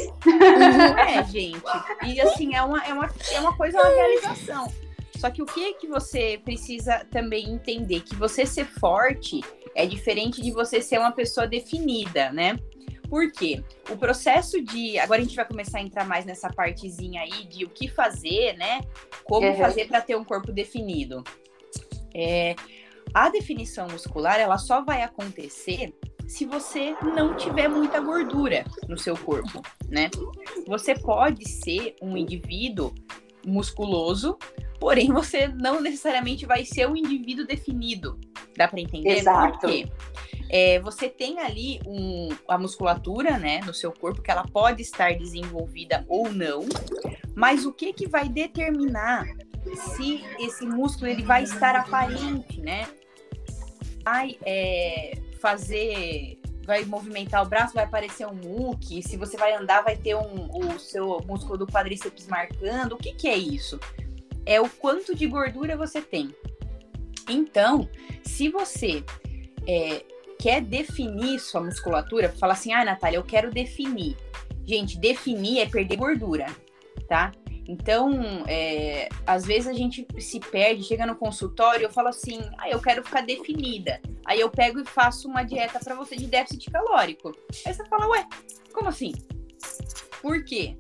É, 0.96 1.24
gente. 1.24 1.64
E 2.04 2.22
assim, 2.22 2.54
é 2.54 2.62
uma, 2.62 2.86
é 2.86 2.94
uma, 2.94 3.10
é 3.32 3.40
uma 3.40 3.58
coisa, 3.58 3.80
uma 3.80 3.90
realização. 3.90 4.72
Só 5.18 5.30
que 5.30 5.42
o 5.42 5.46
que 5.46 5.66
é 5.66 5.74
que 5.74 5.88
você 5.88 6.40
precisa 6.44 7.06
também 7.12 7.50
entender? 7.50 8.02
Que 8.02 8.16
você 8.16 8.46
ser 8.46 8.66
forte 8.66 9.42
é 9.76 9.86
diferente 9.86 10.42
de 10.42 10.52
você 10.52 10.82
ser 10.82 11.00
uma 11.00 11.12
pessoa 11.12 11.48
definida, 11.48 12.32
né? 12.32 12.58
Por 13.10 13.32
quê? 13.32 13.64
O 13.90 13.98
processo 13.98 14.62
de. 14.62 15.00
Agora 15.00 15.22
a 15.22 15.24
gente 15.24 15.36
vai 15.36 15.46
começar 15.46 15.80
a 15.80 15.82
entrar 15.82 16.06
mais 16.06 16.26
nessa 16.26 16.50
partezinha 16.50 17.22
aí 17.22 17.46
de 17.46 17.64
o 17.64 17.70
que 17.70 17.88
fazer, 17.88 18.58
né? 18.58 18.82
Como 19.24 19.48
uhum. 19.48 19.58
fazer 19.58 19.88
para 19.88 20.02
ter 20.02 20.16
um 20.16 20.24
corpo 20.24 20.52
definido. 20.52 21.24
É, 22.14 22.56
a 23.14 23.30
definição 23.30 23.88
muscular, 23.88 24.40
ela 24.40 24.58
só 24.58 24.84
vai 24.84 25.04
acontecer 25.04 25.94
se 26.28 26.46
você 26.46 26.94
não 27.16 27.36
tiver 27.38 27.70
muita 27.70 28.02
gordura 28.02 28.66
no 28.88 28.98
seu 28.98 29.16
corpo, 29.18 29.62
né? 29.88 30.10
Você 30.68 30.94
pode 30.94 31.48
ser 31.48 31.96
um 32.02 32.18
indivíduo 32.18 32.94
musculoso, 33.46 34.38
porém 34.80 35.12
você 35.12 35.48
não 35.48 35.82
necessariamente 35.82 36.46
vai 36.46 36.66
ser 36.66 36.88
um 36.88 36.96
indivíduo 36.96 37.46
definido. 37.46 38.20
Dá 38.56 38.68
para 38.68 38.80
entender? 38.80 39.18
Exato. 39.18 39.60
Por 39.60 39.70
quê? 39.70 39.88
É, 40.50 40.80
você 40.80 41.10
tem 41.10 41.40
ali 41.40 41.80
um, 41.86 42.30
a 42.48 42.58
musculatura 42.58 43.38
né, 43.38 43.60
no 43.66 43.74
seu 43.74 43.92
corpo 43.92 44.22
que 44.22 44.32
ela 44.32 44.46
pode 44.46 44.82
estar 44.82 45.14
desenvolvida 45.14 46.06
ou 46.08 46.32
não, 46.32 46.66
mas 47.36 47.66
o 47.66 47.74
que, 47.74 47.92
que 47.92 48.08
vai 48.08 48.30
determinar 48.30 49.28
se 49.76 50.24
esse 50.40 50.66
músculo 50.66 51.08
ele 51.08 51.24
vai 51.24 51.44
estar 51.44 51.76
aparente, 51.76 52.62
né? 52.62 52.88
Vai 54.04 54.38
é, 54.46 55.20
fazer, 55.42 56.40
vai 56.66 56.86
movimentar 56.86 57.46
o 57.46 57.50
braço, 57.50 57.74
vai 57.74 57.84
aparecer 57.84 58.26
um 58.26 58.34
muque, 58.34 59.04
se 59.04 59.18
você 59.18 59.36
vai 59.36 59.54
andar, 59.54 59.84
vai 59.84 59.98
ter 59.98 60.16
um, 60.16 60.50
o 60.50 60.80
seu 60.80 61.22
músculo 61.28 61.58
do 61.58 61.68
quadríceps 61.68 62.28
marcando. 62.28 62.94
O 62.94 62.98
que, 62.98 63.14
que 63.14 63.28
é 63.28 63.36
isso? 63.36 63.78
É 64.48 64.62
o 64.62 64.70
quanto 64.70 65.14
de 65.14 65.28
gordura 65.28 65.76
você 65.76 66.02
tem. 66.02 66.34
Então, 67.30 67.88
se 68.24 68.48
você 68.48 69.04
é, 69.68 70.04
quer 70.40 70.62
definir 70.62 71.40
sua 71.40 71.62
musculatura, 71.62 72.30
fala 72.30 72.54
assim, 72.54 72.72
ah, 72.72 72.86
Natália, 72.86 73.18
eu 73.18 73.24
quero 73.24 73.52
definir. 73.52 74.16
Gente, 74.66 74.98
definir 74.98 75.60
é 75.60 75.66
perder 75.66 75.98
gordura, 75.98 76.46
tá? 77.10 77.34
Então, 77.68 78.46
é, 78.48 79.10
às 79.26 79.46
vezes 79.46 79.68
a 79.68 79.74
gente 79.74 80.08
se 80.18 80.40
perde, 80.40 80.84
chega 80.84 81.06
no 81.06 81.18
consultório, 81.18 81.84
eu 81.84 81.92
falo 81.92 82.08
assim, 82.08 82.40
ah, 82.58 82.70
eu 82.70 82.82
quero 82.82 83.04
ficar 83.04 83.22
definida. 83.22 84.00
Aí 84.26 84.40
eu 84.40 84.50
pego 84.50 84.80
e 84.80 84.86
faço 84.86 85.28
uma 85.28 85.44
dieta 85.44 85.78
para 85.80 85.96
você 85.96 86.16
de 86.16 86.28
déficit 86.28 86.72
calórico. 86.72 87.34
Aí 87.66 87.74
você 87.74 87.86
fala, 87.86 88.08
ué, 88.08 88.26
como 88.74 88.88
assim? 88.88 89.14
Por 90.22 90.46
quê? 90.46 90.78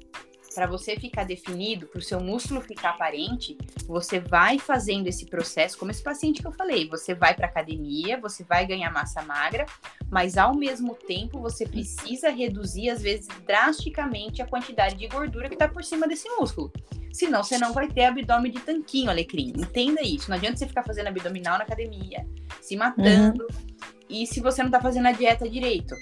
Para 0.57 0.65
você 0.65 0.95
ficar 0.95 1.23
definido, 1.23 1.85
para 1.85 1.99
o 1.99 2.01
seu 2.01 2.19
músculo 2.19 2.61
ficar 2.61 2.89
aparente, 2.89 3.55
você 3.85 4.19
vai 4.19 4.57
fazendo 4.57 5.05
esse 5.05 5.27
processo, 5.27 5.77
como 5.77 5.91
esse 5.91 6.01
paciente 6.01 6.41
que 6.41 6.47
eu 6.47 6.51
falei, 6.51 6.89
você 6.89 7.13
vai 7.13 7.35
para 7.35 7.45
academia, 7.45 8.19
você 8.19 8.43
vai 8.43 8.65
ganhar 8.65 8.91
massa 8.91 9.21
magra, 9.21 9.67
mas 10.09 10.35
ao 10.35 10.55
mesmo 10.55 10.95
tempo 10.95 11.39
você 11.39 11.63
precisa 11.67 12.31
reduzir, 12.31 12.89
às 12.89 13.03
vezes, 13.03 13.27
drasticamente 13.45 14.41
a 14.41 14.47
quantidade 14.47 14.95
de 14.95 15.07
gordura 15.07 15.47
que 15.47 15.53
está 15.53 15.67
por 15.67 15.83
cima 15.83 16.07
desse 16.07 16.27
músculo. 16.27 16.73
Senão 17.13 17.43
você 17.43 17.59
não 17.59 17.71
vai 17.71 17.87
ter 17.87 18.05
abdômen 18.05 18.51
de 18.51 18.59
tanquinho, 18.59 19.11
alecrim. 19.11 19.53
Entenda 19.55 20.01
isso. 20.01 20.27
Não 20.27 20.37
adianta 20.37 20.57
você 20.57 20.65
ficar 20.65 20.81
fazendo 20.81 21.05
abdominal 21.05 21.59
na 21.59 21.65
academia, 21.65 22.25
se 22.63 22.75
matando, 22.75 23.43
uhum. 23.43 23.87
e 24.09 24.25
se 24.25 24.39
você 24.39 24.63
não 24.63 24.69
está 24.69 24.81
fazendo 24.81 25.07
a 25.07 25.11
dieta 25.11 25.47
direito. 25.47 25.93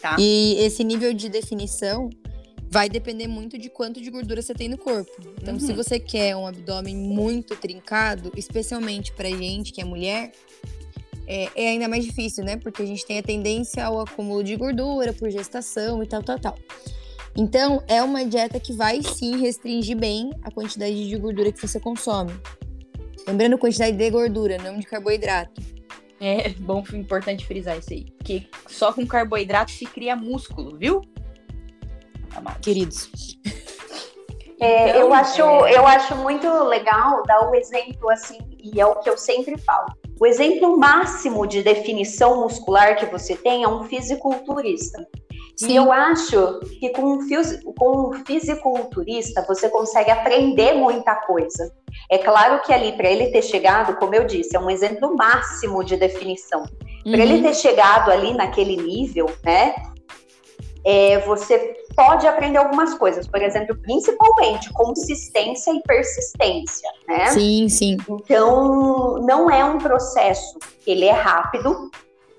Tá? 0.00 0.14
E 0.16 0.54
esse 0.60 0.84
nível 0.84 1.12
de 1.12 1.28
definição 1.28 2.08
vai 2.74 2.88
depender 2.88 3.28
muito 3.28 3.56
de 3.56 3.68
quanto 3.68 4.00
de 4.00 4.10
gordura 4.10 4.42
você 4.42 4.52
tem 4.52 4.68
no 4.68 4.76
corpo. 4.76 5.12
Então, 5.40 5.54
uhum. 5.54 5.60
se 5.60 5.72
você 5.72 6.00
quer 6.00 6.34
um 6.34 6.44
abdômen 6.44 6.96
muito 6.96 7.54
trincado, 7.54 8.32
especialmente 8.36 9.12
pra 9.12 9.28
gente 9.28 9.72
que 9.72 9.80
é 9.80 9.84
mulher, 9.84 10.32
é, 11.24 11.48
é 11.54 11.68
ainda 11.68 11.86
mais 11.86 12.04
difícil, 12.04 12.42
né? 12.42 12.56
Porque 12.56 12.82
a 12.82 12.84
gente 12.84 13.06
tem 13.06 13.20
a 13.20 13.22
tendência 13.22 13.84
ao 13.84 14.00
acúmulo 14.00 14.42
de 14.42 14.56
gordura 14.56 15.12
por 15.12 15.30
gestação 15.30 16.02
e 16.02 16.06
tal, 16.08 16.20
tal, 16.20 16.36
tal. 16.36 16.58
Então, 17.36 17.80
é 17.86 18.02
uma 18.02 18.26
dieta 18.26 18.58
que 18.58 18.72
vai 18.72 19.00
sim 19.04 19.40
restringir 19.40 19.96
bem 19.96 20.32
a 20.42 20.50
quantidade 20.50 21.08
de 21.08 21.16
gordura 21.16 21.52
que 21.52 21.60
você 21.60 21.78
consome. 21.78 22.32
Lembrando 23.24 23.56
quantidade 23.56 23.96
de 23.96 24.10
gordura, 24.10 24.58
não 24.58 24.80
de 24.80 24.86
carboidrato. 24.86 25.62
É 26.20 26.48
bom, 26.58 26.82
importante 26.92 27.46
frisar 27.46 27.78
isso 27.78 27.92
aí. 27.92 28.06
Porque 28.18 28.48
só 28.66 28.92
com 28.92 29.06
carboidrato 29.06 29.70
se 29.70 29.86
cria 29.86 30.16
músculo, 30.16 30.76
viu? 30.76 31.02
Amados. 32.36 32.60
Queridos. 32.60 33.10
É, 34.60 34.90
então, 34.90 35.00
eu, 35.00 35.14
acho, 35.14 35.42
é... 35.42 35.76
eu 35.76 35.86
acho 35.86 36.16
muito 36.16 36.48
legal 36.64 37.22
dar 37.24 37.48
um 37.48 37.54
exemplo 37.54 38.10
assim, 38.10 38.38
e 38.58 38.80
é 38.80 38.86
o 38.86 38.96
que 38.96 39.10
eu 39.10 39.18
sempre 39.18 39.58
falo. 39.58 39.86
O 40.20 40.26
exemplo 40.26 40.76
máximo 40.78 41.46
de 41.46 41.62
definição 41.62 42.40
muscular 42.40 42.96
que 42.96 43.06
você 43.06 43.34
tem 43.36 43.64
é 43.64 43.68
um 43.68 43.82
fisiculturista. 43.84 45.06
Sim. 45.56 45.72
E 45.72 45.76
eu 45.76 45.92
acho 45.92 46.60
que 46.80 46.90
com 46.90 47.14
um, 47.14 47.18
com 47.76 48.10
um 48.10 48.24
fisiculturista 48.24 49.44
você 49.46 49.68
consegue 49.68 50.10
aprender 50.10 50.74
muita 50.74 51.14
coisa. 51.14 51.72
É 52.10 52.18
claro 52.18 52.60
que 52.62 52.72
ali, 52.72 52.92
para 52.92 53.08
ele 53.08 53.28
ter 53.30 53.42
chegado, 53.42 53.96
como 53.96 54.14
eu 54.14 54.24
disse, 54.24 54.56
é 54.56 54.60
um 54.60 54.70
exemplo 54.70 55.14
máximo 55.16 55.84
de 55.84 55.96
definição. 55.96 56.62
Uhum. 56.62 57.12
Para 57.12 57.22
ele 57.22 57.42
ter 57.42 57.54
chegado 57.54 58.10
ali 58.10 58.34
naquele 58.34 58.76
nível, 58.76 59.26
né? 59.44 59.74
É, 60.84 61.20
você 61.20 61.83
pode 61.94 62.26
aprender 62.26 62.58
algumas 62.58 62.94
coisas, 62.94 63.26
por 63.26 63.40
exemplo, 63.42 63.76
principalmente 63.76 64.72
consistência 64.72 65.72
e 65.72 65.82
persistência, 65.82 66.88
né? 67.06 67.26
Sim, 67.26 67.68
sim. 67.68 67.96
Então, 68.08 69.18
não 69.22 69.50
é 69.50 69.64
um 69.64 69.78
processo, 69.78 70.58
ele 70.86 71.04
é 71.04 71.12
rápido, 71.12 71.90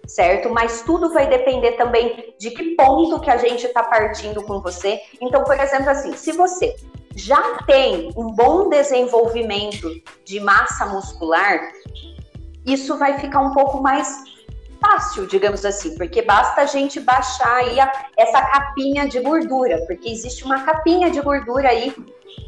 certo? 0.08 0.50
Mas 0.50 0.82
tudo 0.82 1.12
vai 1.13 1.28
depender 1.28 1.74
também 1.74 2.36
de 2.39 2.52
que 2.52 2.76
ponto 2.76 3.20
que 3.20 3.30
a 3.30 3.38
gente 3.38 3.65
está 3.65 3.84
partindo 3.84 4.44
com 4.44 4.62
você. 4.62 5.00
Então, 5.22 5.44
por 5.44 5.60
exemplo, 5.60 5.89
assim, 5.89 6.13
se 6.13 6.32
você 6.32 6.76
já 7.15 7.60
tem 7.65 8.12
um 8.15 8.32
bom 8.32 8.70
desenvolvimento 8.70 9.89
de 10.26 10.39
massa 10.39 10.86
muscular, 10.86 11.72
isso 12.65 12.98
vai 12.98 13.20
ficar 13.20 13.41
um 13.41 13.54
pouco 13.54 13.82
mais 13.82 14.35
fácil, 14.79 15.27
digamos 15.27 15.65
assim, 15.65 15.95
porque 15.95 16.21
basta 16.21 16.61
a 16.61 16.65
gente 16.65 16.99
baixar 16.99 17.57
aí 17.57 17.79
a, 17.79 17.91
essa 18.17 18.41
capinha 18.41 19.07
de 19.07 19.19
gordura, 19.19 19.83
porque 19.85 20.09
existe 20.09 20.43
uma 20.43 20.63
capinha 20.63 21.09
de 21.09 21.21
gordura 21.21 21.69
aí 21.69 21.95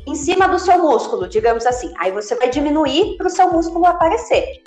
em 0.05 0.15
cima 0.15 0.47
do 0.47 0.59
seu 0.59 0.77
músculo, 0.79 1.27
digamos 1.27 1.65
assim. 1.65 1.93
Aí 1.99 2.11
você 2.11 2.35
vai 2.35 2.49
diminuir 2.49 3.17
para 3.17 3.27
o 3.27 3.29
seu 3.29 3.51
músculo 3.51 3.85
aparecer 3.85 4.61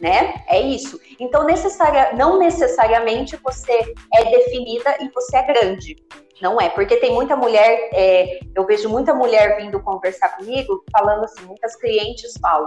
né? 0.00 0.34
É 0.48 0.60
isso. 0.60 1.00
Então, 1.18 1.44
necessária, 1.44 2.12
não 2.14 2.38
necessariamente 2.38 3.36
você 3.36 3.94
é 4.12 4.24
definida 4.24 4.96
e 5.00 5.08
você 5.08 5.36
é 5.36 5.42
grande. 5.42 5.96
Não 6.42 6.60
é, 6.60 6.68
porque 6.68 6.96
tem 6.96 7.12
muita 7.12 7.36
mulher, 7.36 7.90
é, 7.92 8.40
eu 8.54 8.66
vejo 8.66 8.88
muita 8.88 9.14
mulher 9.14 9.56
vindo 9.56 9.80
conversar 9.80 10.36
comigo, 10.36 10.84
falando 10.92 11.24
assim, 11.24 11.44
muitas 11.46 11.76
clientes 11.76 12.34
falam, 12.40 12.66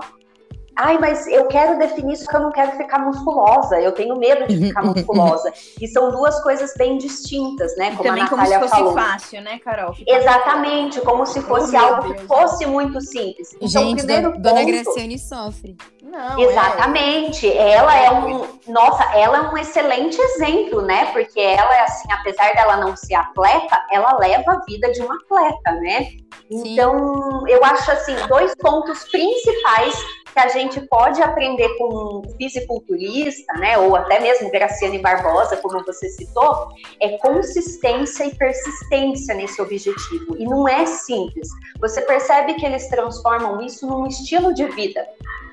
Ai, 0.77 0.99
mas 0.99 1.25
eu 1.25 1.47
quero 1.47 1.79
definir 1.79 2.13
isso 2.13 2.27
que 2.27 2.35
eu 2.35 2.39
não 2.39 2.51
quero 2.51 2.73
ficar 2.77 2.99
musculosa. 2.99 3.81
Eu 3.81 3.91
tenho 3.93 4.15
medo 4.15 4.47
de 4.47 4.67
ficar 4.67 4.83
musculosa. 4.85 5.51
E 5.81 5.87
são 5.87 6.11
duas 6.11 6.39
coisas 6.43 6.71
bem 6.77 6.99
distintas, 6.99 7.75
né? 7.75 7.95
Como 7.95 8.03
também 8.03 8.21
a 8.21 8.29
Natália 8.29 8.59
como 8.59 8.69
se 8.69 8.75
fosse 8.75 8.75
falou. 8.75 8.93
fácil, 8.93 9.41
né, 9.41 9.57
Carol? 9.57 9.93
Ficar 9.95 10.17
Exatamente, 10.17 11.01
como 11.01 11.25
se 11.25 11.41
fosse 11.41 11.75
oh, 11.75 11.79
algo 11.79 12.13
que 12.13 12.27
fosse 12.27 12.67
muito 12.67 13.01
simples. 13.01 13.55
Então, 13.55 13.67
Gente, 13.67 13.97
primeiro 14.05 14.31
ponto, 14.33 14.41
Dona 14.43 14.63
Graciane 14.63 15.17
sofre. 15.17 15.75
Não, 16.03 16.39
é. 16.39 16.43
Exatamente. 16.43 17.47
É... 17.47 17.71
Ela 17.71 17.97
é 17.97 18.11
um. 18.11 18.47
Nossa, 18.67 19.03
ela 19.15 19.37
é 19.37 19.41
um 19.49 19.57
excelente 19.57 20.19
exemplo, 20.19 20.83
né? 20.83 21.05
Porque 21.11 21.39
ela 21.39 21.75
é 21.75 21.81
assim, 21.81 22.11
apesar 22.11 22.53
dela 22.53 22.77
não 22.77 22.95
ser 22.95 23.15
atleta, 23.15 23.83
ela 23.91 24.15
leva 24.19 24.53
a 24.53 24.59
vida 24.65 24.91
de 24.91 25.01
uma 25.01 25.15
atleta, 25.15 25.71
né? 25.81 26.03
Sim. 26.51 26.73
Então, 26.73 27.47
eu 27.47 27.63
acho 27.65 27.91
assim, 27.91 28.15
dois 28.27 28.53
pontos 28.55 29.03
principais 29.05 29.95
que 30.37 30.41
a 30.41 30.47
gente 30.49 30.79
pode 30.81 31.19
aprender 31.19 31.67
com 31.79 32.19
um 32.19 32.37
fisiculturista, 32.37 33.51
né, 33.53 33.75
ou 33.79 33.95
até 33.95 34.19
mesmo 34.19 34.51
Graciane 34.51 34.99
Barbosa, 34.99 35.57
como 35.57 35.83
você 35.83 36.07
citou, 36.09 36.69
é 37.01 37.17
consistência 37.17 38.23
e 38.25 38.35
persistência 38.35 39.33
nesse 39.33 39.59
objetivo. 39.59 40.37
E 40.37 40.45
não 40.45 40.67
é 40.67 40.85
simples. 40.85 41.49
Você 41.79 42.01
percebe 42.01 42.53
que 42.53 42.65
eles 42.67 42.87
transformam 42.87 43.61
isso 43.61 43.87
num 43.87 44.05
estilo 44.05 44.53
de 44.53 44.65
vida, 44.67 45.07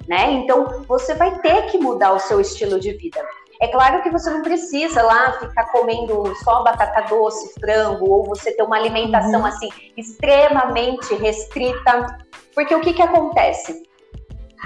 né? 0.07 0.31
Então, 0.33 0.85
você 0.87 1.15
vai 1.15 1.39
ter 1.39 1.63
que 1.71 1.79
mudar 1.79 2.13
o 2.13 2.19
seu 2.19 2.39
estilo 2.39 2.79
de 2.79 2.93
vida. 2.93 3.25
É 3.63 3.69
claro 3.69 4.03
que 4.03 4.11
você 4.11 4.29
não 4.29 4.43
precisa 4.43 5.01
lá 5.03 5.33
ficar 5.41 5.65
comendo 5.73 6.31
só 6.45 6.63
batata 6.63 7.09
doce, 7.09 7.59
frango, 7.59 8.11
ou 8.11 8.25
você 8.25 8.53
ter 8.53 8.63
uma 8.63 8.77
alimentação 8.77 9.41
uhum. 9.41 9.47
assim 9.47 9.71
extremamente 9.97 11.15
restrita. 11.15 12.19
Porque 12.55 12.75
o 12.75 12.83
que, 12.83 12.93
que 12.93 13.03
acontece? 13.03 13.94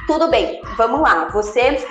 Tudo 0.07 0.29
bem, 0.29 0.63
vamos 0.77 1.01
lá. 1.01 1.29
Você 1.29 1.85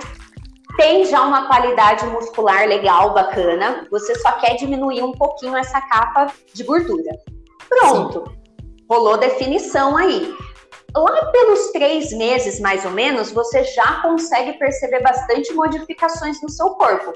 tem 0.78 1.06
já 1.06 1.22
uma 1.24 1.48
qualidade 1.48 2.06
muscular 2.06 2.68
legal, 2.68 3.14
bacana, 3.14 3.88
você 3.90 4.14
só 4.16 4.34
quer 4.34 4.56
diminuir 4.56 5.02
um 5.02 5.12
pouquinho 5.12 5.56
essa 5.56 5.82
capa 5.82 6.32
de 6.54 6.64
gordura. 6.64 7.12
Pronto, 7.68 8.24
Sim. 8.28 8.86
rolou 8.90 9.18
definição 9.18 9.98
aí. 9.98 10.34
Lá 10.96 11.26
pelos 11.32 11.72
três 11.72 12.12
meses, 12.12 12.60
mais 12.60 12.86
ou 12.86 12.92
menos, 12.92 13.32
você 13.32 13.64
já 13.64 14.02
consegue 14.02 14.54
perceber 14.54 15.02
bastante 15.02 15.54
modificações 15.54 16.42
no 16.42 16.50
seu 16.50 16.70
corpo. 16.72 17.14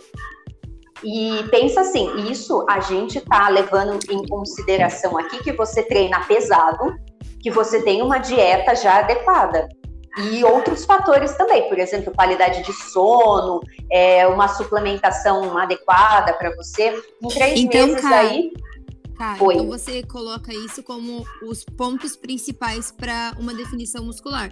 E 1.04 1.43
pensa 1.49 1.82
assim, 1.82 2.30
isso 2.30 2.63
a 2.69 2.80
gente 2.80 3.19
tá 3.21 3.49
levando 3.49 3.97
em 4.10 4.23
consideração 4.27 5.17
aqui 5.17 5.41
que 5.43 5.51
você 5.54 5.82
treina 5.84 6.19
pesado, 6.25 6.95
que 7.41 7.49
você 7.49 7.82
tem 7.82 8.04
uma 8.04 8.19
dieta 8.19 8.75
já 8.75 8.99
adequada 8.99 9.67
e 10.17 10.43
outros 10.43 10.84
fatores 10.84 11.34
também, 11.36 11.69
por 11.69 11.80
exemplo, 11.80 12.13
qualidade 12.13 12.63
de 12.63 12.74
sono, 12.74 13.62
é, 13.89 14.28
uma 14.28 14.47
suplementação 14.50 15.58
adequada 15.58 16.34
para 16.34 16.54
você. 16.56 17.02
Em 17.21 17.28
três 17.30 17.60
então, 17.60 17.88
meses 17.88 18.02
cara, 18.02 18.19
aí. 18.19 18.52
Cara, 19.17 19.38
foi. 19.38 19.56
então 19.56 19.67
você 19.67 20.04
coloca 20.04 20.54
isso 20.54 20.84
como 20.84 21.26
os 21.43 21.63
pontos 21.63 22.15
principais 22.15 22.91
para 22.91 23.34
uma 23.39 23.54
definição 23.54 24.04
muscular. 24.04 24.52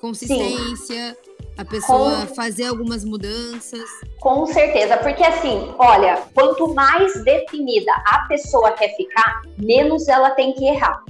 Consistência, 0.00 1.14
Sim. 1.14 1.46
a 1.56 1.64
pessoa 1.64 2.26
Com... 2.26 2.34
fazer 2.34 2.64
algumas 2.64 3.04
mudanças. 3.04 3.88
Com 4.20 4.44
certeza, 4.46 4.96
porque 4.98 5.22
assim, 5.22 5.72
olha, 5.78 6.22
quanto 6.34 6.74
mais 6.74 7.22
definida 7.24 7.92
a 8.06 8.26
pessoa 8.28 8.72
quer 8.72 8.94
ficar, 8.96 9.42
menos 9.56 10.08
ela 10.08 10.30
tem 10.30 10.52
que 10.52 10.66
errar. 10.66 11.02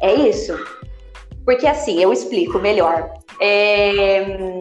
É 0.00 0.14
isso. 0.14 0.56
Porque 1.44 1.66
assim, 1.66 2.00
eu 2.00 2.12
explico 2.12 2.58
melhor. 2.58 3.10
É... 3.40 4.58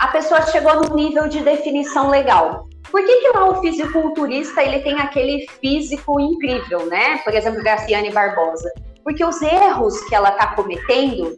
A 0.00 0.08
pessoa 0.08 0.42
chegou 0.46 0.76
num 0.76 0.94
nível 0.94 1.28
de 1.28 1.40
definição 1.40 2.08
legal. 2.10 2.68
Por 2.90 3.04
que, 3.04 3.20
que 3.20 3.28
lá 3.28 3.48
o 3.48 3.60
fisiculturista 3.60 4.62
ele 4.62 4.80
tem 4.80 4.98
aquele 4.98 5.46
físico 5.60 6.18
incrível, 6.18 6.86
né? 6.86 7.18
Por 7.18 7.34
exemplo, 7.34 7.62
Graciane 7.62 8.10
Barbosa. 8.10 8.70
Porque 9.04 9.24
os 9.24 9.40
erros 9.40 10.00
que 10.08 10.14
ela 10.14 10.30
está 10.30 10.54
cometendo 10.54 11.36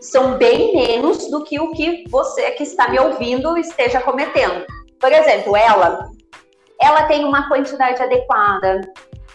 são 0.00 0.36
bem 0.36 0.74
menos 0.74 1.30
do 1.30 1.44
que 1.44 1.60
o 1.60 1.72
que 1.72 2.04
você 2.08 2.50
que 2.52 2.62
está 2.62 2.88
me 2.88 2.98
ouvindo 2.98 3.56
esteja 3.56 4.00
cometendo. 4.00 4.64
Por 4.98 5.12
exemplo, 5.12 5.56
ela, 5.56 6.10
ela 6.80 7.04
tem 7.04 7.24
uma 7.24 7.48
quantidade 7.48 8.02
adequada 8.02 8.80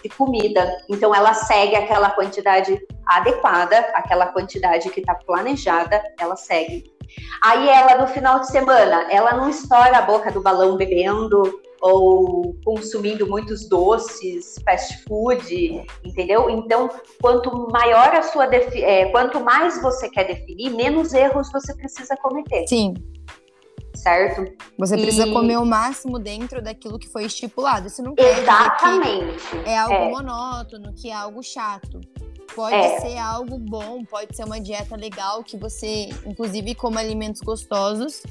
de 0.06 0.10
comida. 0.10 0.78
Então 0.88 1.13
ela 1.13 1.34
segue 1.34 1.76
aquela 1.76 2.12
quantidade 2.12 2.80
adequada, 3.08 3.78
aquela 3.94 4.28
quantidade 4.28 4.89
que 4.89 5.00
está 5.00 5.15
planejada, 5.15 6.02
ela 6.20 6.36
segue. 6.36 6.94
Aí 7.41 7.68
ela 7.70 7.98
no 8.02 8.08
final 8.08 8.39
de 8.39 8.48
semana, 8.48 9.08
ela 9.12 9.34
não 9.34 9.50
estoura 9.50 9.98
a 9.98 10.02
boca 10.02 10.32
do 10.32 10.41
balão 10.41 10.78
bebendo 10.78 11.62
ou 11.82 12.56
consumindo 12.63 13.28
muitos 13.28 13.68
doces, 13.68 14.56
fast 14.63 15.04
food, 15.04 15.86
entendeu? 16.04 16.50
Então, 16.50 16.89
quanto 17.22 17.68
maior 17.72 18.15
a 18.15 18.24
sua 18.24 18.46
é, 18.46 19.06
quanto 19.12 19.39
mais 19.39 19.82
você 19.82 20.10
quer 20.10 20.26
definir, 20.26 20.72
menos 20.72 21.13
erros 21.13 21.52
você 21.52 21.76
precisa 21.76 22.15
cometer. 22.18 22.68
Sim 22.68 22.94
certo? 23.95 24.53
Você 24.77 24.97
precisa 24.97 25.27
comer 25.27 25.58
o 25.58 25.65
máximo 25.65 26.19
dentro 26.19 26.62
daquilo 26.62 26.99
que 26.99 27.08
foi 27.08 27.25
estipulado. 27.25 27.88
Isso 27.88 28.01
não 28.03 28.15
quer 28.15 28.39
Exatamente. 28.39 29.36
dizer 29.36 29.63
que 29.63 29.69
é 29.69 29.77
algo 29.77 29.93
é. 29.93 30.10
monótono, 30.10 30.93
que 30.93 31.10
é 31.10 31.13
algo 31.13 31.41
chato. 31.41 32.01
Pode 32.55 32.75
é. 32.75 33.01
ser 33.01 33.17
algo 33.17 33.58
bom, 33.58 34.03
pode 34.05 34.36
ser 34.36 34.45
uma 34.45 34.60
dieta 34.60 34.95
legal 34.95 35.43
que 35.43 35.58
você, 35.58 36.10
inclusive, 36.25 36.73
coma 36.75 36.99
alimentos 37.01 37.41
gostosos. 37.41 38.23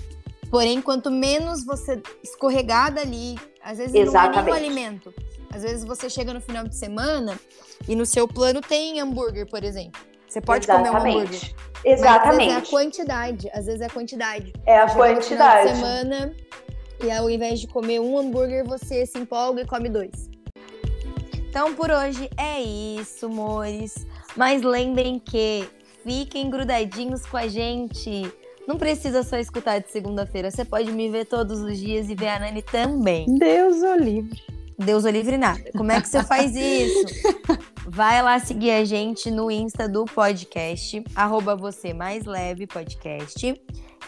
Porém, 0.50 0.80
quanto 0.80 1.10
menos 1.10 1.64
você 1.64 2.00
escorregar 2.22 2.94
dali, 2.94 3.36
às 3.62 3.78
vezes 3.78 3.94
Exatamente. 3.94 4.34
não 4.34 4.40
é 4.40 4.44
nenhum 4.44 4.56
alimento. 4.56 5.14
Às 5.52 5.62
vezes 5.62 5.84
você 5.84 6.08
chega 6.08 6.32
no 6.32 6.40
final 6.40 6.66
de 6.66 6.76
semana 6.76 7.38
e 7.88 7.94
no 7.94 8.06
seu 8.06 8.26
plano 8.26 8.60
tem 8.60 9.00
hambúrguer, 9.00 9.48
por 9.48 9.62
exemplo. 9.62 10.00
Você 10.34 10.40
pode 10.40 10.64
Exatamente. 10.64 10.90
comer 10.90 11.10
um 11.10 11.18
hambúrguer. 11.20 11.54
Exatamente. 11.84 12.24
Mas 12.24 12.26
às 12.26 12.36
vezes 12.36 12.50
é 12.50 12.56
a 12.56 12.70
quantidade. 12.70 13.50
Às 13.54 13.66
vezes 13.66 13.80
é 13.80 13.84
a 13.84 13.90
quantidade. 13.90 14.52
É 14.66 14.78
a 14.78 14.90
quantidade. 14.90 15.70
No 15.70 15.76
semana, 15.76 16.34
E 17.04 17.10
ao 17.12 17.30
invés 17.30 17.60
de 17.60 17.68
comer 17.68 18.00
um 18.00 18.18
hambúrguer, 18.18 18.66
você 18.66 19.06
se 19.06 19.16
empolga 19.16 19.62
e 19.62 19.66
come 19.66 19.88
dois. 19.88 20.28
Então 21.48 21.72
por 21.74 21.88
hoje 21.88 22.28
é 22.36 22.60
isso, 22.60 23.26
amores. 23.26 24.08
Mas 24.36 24.62
lembrem 24.62 25.20
que 25.20 25.68
fiquem 26.02 26.50
grudadinhos 26.50 27.24
com 27.26 27.36
a 27.36 27.46
gente. 27.46 28.28
Não 28.66 28.76
precisa 28.76 29.22
só 29.22 29.36
escutar 29.36 29.78
de 29.78 29.92
segunda-feira. 29.92 30.50
Você 30.50 30.64
pode 30.64 30.90
me 30.90 31.08
ver 31.10 31.26
todos 31.26 31.60
os 31.60 31.78
dias 31.78 32.10
e 32.10 32.16
ver 32.16 32.28
a 32.28 32.40
Nani 32.40 32.62
também. 32.62 33.26
Deus 33.38 33.76
o 33.82 33.94
livre. 33.94 34.42
Deus 34.76 35.04
o 35.04 35.08
livre 35.08 35.36
nada. 35.36 35.70
Como 35.76 35.92
é 35.92 36.00
que 36.00 36.08
você 36.08 36.24
faz 36.24 36.56
isso? 36.56 37.04
Vai 37.86 38.22
lá 38.22 38.38
seguir 38.38 38.70
a 38.70 38.82
gente 38.84 39.30
no 39.30 39.50
Insta 39.50 39.86
do 39.86 40.06
podcast, 40.06 41.04
arroba 41.14 41.54
você 41.54 41.92
mais 41.92 42.24
leve 42.24 42.66
podcast. 42.66 43.62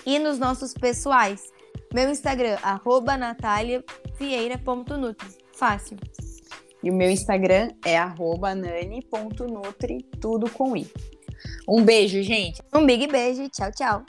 E 0.05 0.19
nos 0.19 0.39
nossos 0.39 0.73
pessoais. 0.73 1.53
Meu 1.93 2.09
Instagram, 2.11 2.57
arroba 2.63 3.19
nataliavieira.nutri. 3.19 5.29
Fácil. 5.55 5.99
E 6.83 6.91
o 6.91 6.95
meu 6.95 7.11
Instagram 7.11 7.69
é 7.85 7.99
arroba 7.99 8.55
nani.nutri, 8.55 10.03
tudo 10.21 10.51
com 10.51 10.77
i. 10.77 10.87
Um 11.69 11.83
beijo, 11.83 12.23
gente. 12.23 12.63
Um 12.75 12.87
big 12.87 13.07
beijo. 13.09 13.47
Tchau, 13.51 13.71
tchau. 13.73 14.03